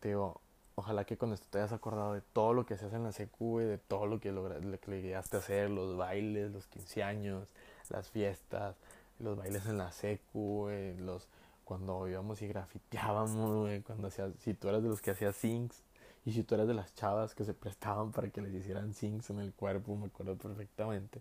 tío, 0.00 0.40
ojalá 0.74 1.04
que 1.04 1.18
con 1.18 1.34
esto 1.34 1.46
te 1.50 1.58
hayas 1.58 1.72
acordado 1.72 2.14
de 2.14 2.22
todo 2.22 2.54
lo 2.54 2.64
que 2.64 2.72
hacías 2.72 2.94
en 2.94 3.04
la 3.04 3.12
secu, 3.12 3.58
de 3.58 3.76
todo 3.76 4.06
lo 4.06 4.20
que, 4.20 4.32
lograste, 4.32 4.78
que 4.78 5.02
llegaste 5.02 5.36
a 5.36 5.40
hacer, 5.40 5.68
los 5.68 5.98
bailes, 5.98 6.50
los 6.50 6.66
15 6.68 7.02
años, 7.02 7.48
las 7.90 8.08
fiestas, 8.08 8.74
los 9.18 9.36
bailes 9.36 9.66
en 9.66 9.76
la 9.76 9.92
secu, 9.92 10.70
los 10.98 11.28
cuando 11.64 12.06
íbamos 12.08 12.40
y 12.42 12.48
grafiteábamos, 12.48 13.82
cuando 13.84 14.08
hacías, 14.08 14.32
si 14.40 14.54
tú 14.54 14.68
eras 14.68 14.82
de 14.82 14.88
los 14.88 15.00
que 15.00 15.10
hacías 15.10 15.36
sinks, 15.36 15.82
y 16.26 16.32
si 16.32 16.42
tú 16.42 16.54
eras 16.54 16.66
de 16.66 16.74
las 16.74 16.94
chavas 16.94 17.34
que 17.34 17.44
se 17.44 17.52
prestaban 17.52 18.12
para 18.12 18.30
que 18.30 18.40
les 18.40 18.54
hicieran 18.54 18.94
sinks 18.94 19.30
en 19.30 19.40
el 19.40 19.52
cuerpo, 19.52 19.94
me 19.96 20.06
acuerdo 20.06 20.36
perfectamente. 20.36 21.20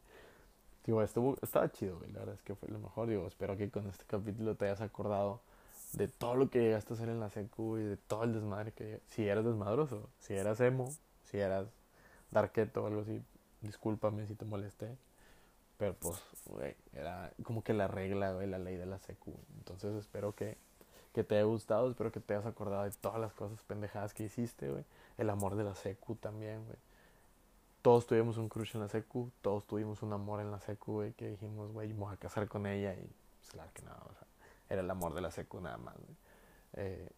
Digo, 0.86 1.02
estuvo, 1.02 1.38
estaba 1.42 1.72
chido. 1.72 2.00
La 2.14 2.20
verdad 2.20 2.36
es 2.36 2.42
que 2.42 2.56
fue 2.56 2.70
lo 2.70 2.80
mejor. 2.80 3.08
Digo, 3.08 3.28
espero 3.28 3.58
que 3.58 3.70
con 3.70 3.88
este 3.88 4.06
capítulo 4.06 4.56
te 4.56 4.66
hayas 4.66 4.82
acordado 4.82 5.42
de 5.94 6.08
todo 6.08 6.36
lo 6.36 6.50
que 6.50 6.60
llegaste 6.60 6.94
a 6.94 6.96
hacer 6.96 7.10
en 7.10 7.20
la 7.20 7.30
secu 7.30 7.78
y 7.78 7.84
de 7.84 7.98
todo 7.98 8.24
el 8.24 8.34
desmadre 8.34 8.72
que... 8.72 9.02
Si 9.08 9.28
eras 9.28 9.46
desmadroso, 9.46 10.10
si 10.20 10.34
eras 10.34 10.60
emo, 10.60 10.90
si 11.26 11.38
eras 11.38 11.68
darketo 12.32 12.84
o 12.84 12.88
algo 12.88 13.02
así, 13.02 13.22
discúlpame 13.62 14.26
si 14.26 14.36
te 14.36 14.46
molesté. 14.46 14.98
Pero 15.84 15.96
pues, 15.96 16.18
güey, 16.46 16.78
era 16.94 17.34
como 17.44 17.62
que 17.62 17.74
la 17.74 17.90
regla, 17.90 18.32
güey, 18.32 18.48
la 18.48 18.58
ley 18.58 18.78
de 18.78 18.86
la 18.86 19.00
secu. 19.00 19.36
Entonces 19.58 19.94
espero 19.96 20.34
que 20.34 20.56
que 21.14 21.26
te 21.26 21.36
haya 21.36 21.44
gustado. 21.44 21.90
Espero 21.90 22.10
que 22.10 22.22
te 22.22 22.34
hayas 22.34 22.46
acordado 22.46 22.84
de 22.84 22.92
todas 22.92 23.20
las 23.20 23.34
cosas 23.34 23.62
pendejadas 23.64 24.14
que 24.14 24.24
hiciste, 24.24 24.70
güey. 24.70 24.86
El 25.18 25.30
amor 25.30 25.58
de 25.58 25.66
la 25.66 25.76
secu 25.76 26.16
también, 26.16 26.64
güey. 26.64 26.78
Todos 27.82 28.08
tuvimos 28.08 28.38
un 28.38 28.48
crush 28.48 28.76
en 28.76 28.80
la 28.80 28.88
secu, 28.88 29.30
todos 29.42 29.68
tuvimos 29.68 30.02
un 30.04 30.14
amor 30.14 30.40
en 30.40 30.52
la 30.52 30.62
secu, 30.62 30.94
güey, 30.94 31.12
que 31.12 31.32
dijimos, 31.32 31.70
güey, 31.74 31.92
vamos 31.92 32.14
a 32.14 32.18
casar 32.18 32.48
con 32.48 32.66
ella 32.66 32.94
y 32.94 33.06
pues 33.42 33.52
claro 33.52 33.70
que 33.74 33.82
nada, 33.82 34.02
o 34.10 34.14
sea, 34.14 34.26
era 34.70 34.80
el 34.80 34.90
amor 34.90 35.14
de 35.14 35.20
la 35.20 35.32
secu 35.32 35.60
nada 35.60 35.76
más, 35.76 35.96
güey. 35.98 36.16
Eh, 36.76 37.10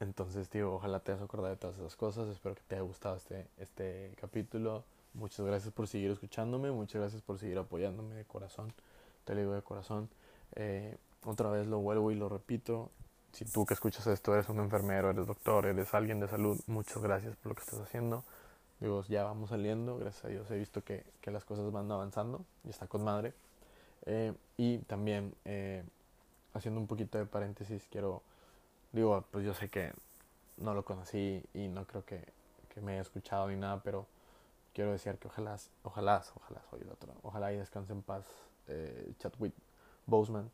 entonces, 0.00 0.48
tío, 0.48 0.72
ojalá 0.72 1.00
te 1.00 1.12
hayas 1.12 1.22
acordado 1.22 1.50
de 1.50 1.60
todas 1.60 1.76
esas 1.76 1.94
cosas. 1.94 2.26
Espero 2.28 2.54
que 2.54 2.62
te 2.62 2.76
haya 2.76 2.84
gustado 2.84 3.16
este, 3.16 3.46
este 3.58 4.14
capítulo. 4.18 4.84
Muchas 5.18 5.44
gracias 5.44 5.74
por 5.74 5.88
seguir 5.88 6.12
escuchándome. 6.12 6.70
Muchas 6.70 7.00
gracias 7.00 7.22
por 7.22 7.40
seguir 7.40 7.58
apoyándome 7.58 8.14
de 8.14 8.24
corazón. 8.24 8.72
Te 9.24 9.34
lo 9.34 9.40
digo 9.40 9.52
de 9.52 9.62
corazón. 9.62 10.08
Eh, 10.54 10.96
otra 11.24 11.50
vez 11.50 11.66
lo 11.66 11.80
vuelvo 11.80 12.12
y 12.12 12.14
lo 12.14 12.28
repito. 12.28 12.88
Si 13.32 13.44
tú 13.44 13.66
que 13.66 13.74
escuchas 13.74 14.06
esto 14.06 14.32
eres 14.32 14.48
un 14.48 14.60
enfermero, 14.60 15.10
eres 15.10 15.26
doctor, 15.26 15.66
eres 15.66 15.92
alguien 15.92 16.20
de 16.20 16.28
salud, 16.28 16.60
muchas 16.68 17.02
gracias 17.02 17.34
por 17.34 17.50
lo 17.50 17.56
que 17.56 17.62
estás 17.62 17.80
haciendo. 17.80 18.22
Digo, 18.78 19.02
ya 19.08 19.24
vamos 19.24 19.50
saliendo, 19.50 19.98
gracias 19.98 20.24
a 20.24 20.28
Dios 20.28 20.48
he 20.52 20.56
visto 20.56 20.84
que, 20.84 21.04
que 21.20 21.32
las 21.32 21.44
cosas 21.44 21.72
van 21.72 21.90
avanzando 21.90 22.44
y 22.64 22.70
está 22.70 22.86
con 22.86 23.02
madre. 23.02 23.34
Eh, 24.06 24.32
y 24.56 24.78
también, 24.78 25.34
eh, 25.44 25.82
haciendo 26.54 26.80
un 26.80 26.86
poquito 26.86 27.18
de 27.18 27.26
paréntesis, 27.26 27.88
quiero, 27.90 28.22
digo, 28.92 29.24
pues 29.32 29.44
yo 29.44 29.52
sé 29.52 29.68
que 29.68 29.92
no 30.58 30.74
lo 30.74 30.84
conocí 30.84 31.42
y 31.54 31.66
no 31.66 31.86
creo 31.86 32.04
que, 32.04 32.24
que 32.72 32.80
me 32.80 32.92
haya 32.92 33.02
escuchado 33.02 33.48
ni 33.48 33.56
nada, 33.56 33.80
pero 33.82 34.06
quiero 34.78 34.92
decir 34.92 35.18
que 35.18 35.26
ojalá, 35.26 35.56
ojalá, 35.82 36.22
ojalá 36.36 36.62
soy 36.70 36.82
el 36.82 36.90
otro, 36.90 37.12
ojalá 37.24 37.52
y 37.52 37.56
descanse 37.56 37.92
en 37.92 38.00
paz 38.00 38.24
eh, 38.68 39.12
Chadwick 39.18 39.52
Boseman 40.06 40.52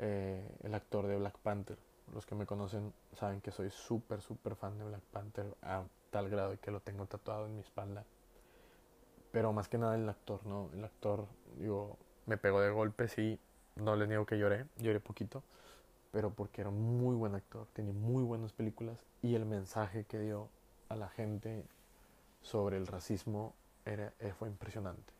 eh, 0.00 0.44
el 0.64 0.74
actor 0.74 1.06
de 1.06 1.16
Black 1.16 1.38
Panther. 1.38 1.78
Los 2.12 2.26
que 2.26 2.34
me 2.34 2.44
conocen 2.44 2.92
saben 3.16 3.40
que 3.40 3.52
soy 3.52 3.70
súper, 3.70 4.20
súper 4.20 4.56
fan 4.56 4.76
de 4.78 4.84
Black 4.84 5.02
Panther 5.12 5.46
a 5.62 5.84
tal 6.10 6.28
grado 6.28 6.58
que 6.60 6.72
lo 6.72 6.80
tengo 6.80 7.06
tatuado 7.06 7.46
en 7.46 7.54
mi 7.54 7.60
espalda. 7.60 8.04
Pero 9.30 9.52
más 9.52 9.68
que 9.68 9.78
nada 9.78 9.94
el 9.94 10.08
actor, 10.08 10.44
¿no? 10.44 10.68
El 10.72 10.82
actor, 10.84 11.24
digo, 11.56 11.96
me 12.26 12.38
pegó 12.38 12.60
de 12.60 12.70
golpe, 12.70 13.06
sí, 13.06 13.38
no 13.76 13.94
les 13.94 14.08
niego 14.08 14.26
que 14.26 14.38
lloré, 14.38 14.66
lloré 14.78 14.98
poquito, 14.98 15.44
pero 16.10 16.30
porque 16.30 16.62
era 16.62 16.70
un 16.70 17.00
muy 17.00 17.14
buen 17.14 17.36
actor, 17.36 17.68
tenía 17.74 17.94
muy 17.94 18.24
buenas 18.24 18.52
películas 18.52 18.98
y 19.22 19.36
el 19.36 19.44
mensaje 19.44 20.02
que 20.02 20.18
dio 20.18 20.48
a 20.88 20.96
la 20.96 21.08
gente 21.10 21.64
sobre 22.42 22.76
el 22.76 22.86
racismo 22.86 23.54
era, 23.84 24.12
eh, 24.20 24.32
fue 24.38 24.48
impresionante. 24.48 25.12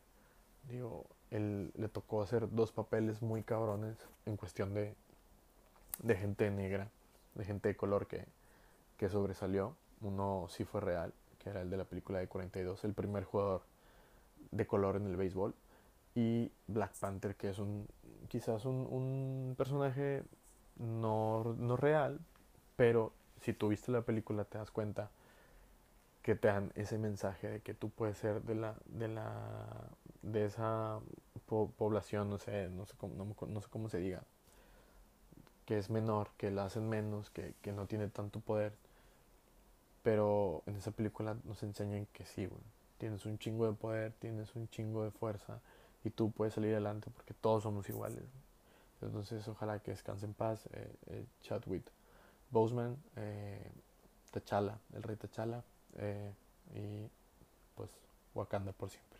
Digo, 0.69 1.05
él 1.31 1.71
le 1.75 1.89
tocó 1.89 2.21
hacer 2.21 2.49
dos 2.51 2.71
papeles 2.71 3.21
muy 3.21 3.43
cabrones 3.43 3.97
en 4.25 4.37
cuestión 4.37 4.73
de, 4.73 4.95
de 6.01 6.15
gente 6.15 6.49
negra, 6.51 6.89
de 7.35 7.45
gente 7.45 7.69
de 7.69 7.75
color 7.75 8.07
que, 8.07 8.25
que 8.97 9.09
sobresalió. 9.09 9.75
Uno 10.01 10.47
sí 10.49 10.63
fue 10.63 10.81
real, 10.81 11.13
que 11.39 11.49
era 11.49 11.61
el 11.61 11.69
de 11.69 11.77
la 11.77 11.85
película 11.85 12.19
de 12.19 12.27
42, 12.27 12.83
el 12.83 12.93
primer 12.93 13.23
jugador 13.23 13.63
de 14.51 14.67
color 14.67 14.95
en 14.95 15.07
el 15.07 15.17
béisbol. 15.17 15.53
Y 16.15 16.51
Black 16.67 16.93
Panther, 16.99 17.35
que 17.35 17.49
es 17.49 17.59
un 17.59 17.87
quizás 18.27 18.65
un, 18.65 18.87
un 18.89 19.55
personaje 19.57 20.23
no, 20.77 21.55
no 21.57 21.77
real, 21.77 22.19
pero 22.75 23.13
si 23.41 23.53
tú 23.53 23.67
viste 23.67 23.91
la 23.91 24.01
película 24.01 24.45
te 24.45 24.57
das 24.57 24.71
cuenta 24.71 25.11
que 26.23 26.35
te 26.35 26.47
dan 26.47 26.71
ese 26.75 26.97
mensaje 26.97 27.49
de 27.49 27.59
que 27.59 27.73
tú 27.73 27.89
puedes 27.89 28.17
ser 28.17 28.41
de 28.43 28.55
la 28.55 28.75
de 28.85 29.09
la 29.09 29.89
de 30.23 30.45
esa 30.45 30.99
población 31.77 32.29
no 32.29 32.39
sé 32.39 32.69
no 32.69 32.85
sé 32.85 32.95
cómo 32.97 33.35
no, 33.47 33.61
sé 33.61 33.67
cómo 33.69 33.89
se 33.89 33.99
diga 33.99 34.23
que 35.65 35.77
es 35.77 35.89
menor 35.89 36.29
que 36.37 36.49
la 36.49 36.65
hacen 36.65 36.89
menos 36.89 37.29
que, 37.29 37.53
que 37.61 37.71
no 37.71 37.85
tiene 37.87 38.09
tanto 38.09 38.39
poder. 38.41 38.73
Pero 40.01 40.63
en 40.65 40.75
esa 40.75 40.91
película 40.91 41.37
nos 41.45 41.63
enseñan 41.63 42.05
que 42.07 42.25
sí 42.25 42.49
tienes 42.97 43.25
un 43.25 43.37
chingo 43.37 43.65
de 43.67 43.73
poder 43.73 44.13
tienes 44.19 44.55
un 44.55 44.67
chingo 44.69 45.03
de 45.03 45.11
fuerza 45.11 45.59
y 46.03 46.09
tú 46.09 46.31
puedes 46.31 46.53
salir 46.53 46.71
adelante 46.71 47.09
porque 47.11 47.33
todos 47.33 47.63
somos 47.63 47.87
iguales. 47.89 48.23
Entonces 49.01 49.47
ojalá 49.47 49.79
que 49.79 49.91
descanse 49.91 50.25
en 50.25 50.33
paz 50.33 50.67
eh, 50.73 50.95
eh, 51.07 51.25
Chadwick 51.41 51.85
Boseman 52.49 52.97
eh, 53.17 53.71
T'Challa 54.31 54.77
el 54.93 55.03
rey 55.03 55.17
T'Challa 55.17 55.63
eh, 55.97 56.31
y 56.73 57.09
pues 57.75 57.89
Wakanda 58.33 58.71
por 58.71 58.89
siempre. 58.89 59.12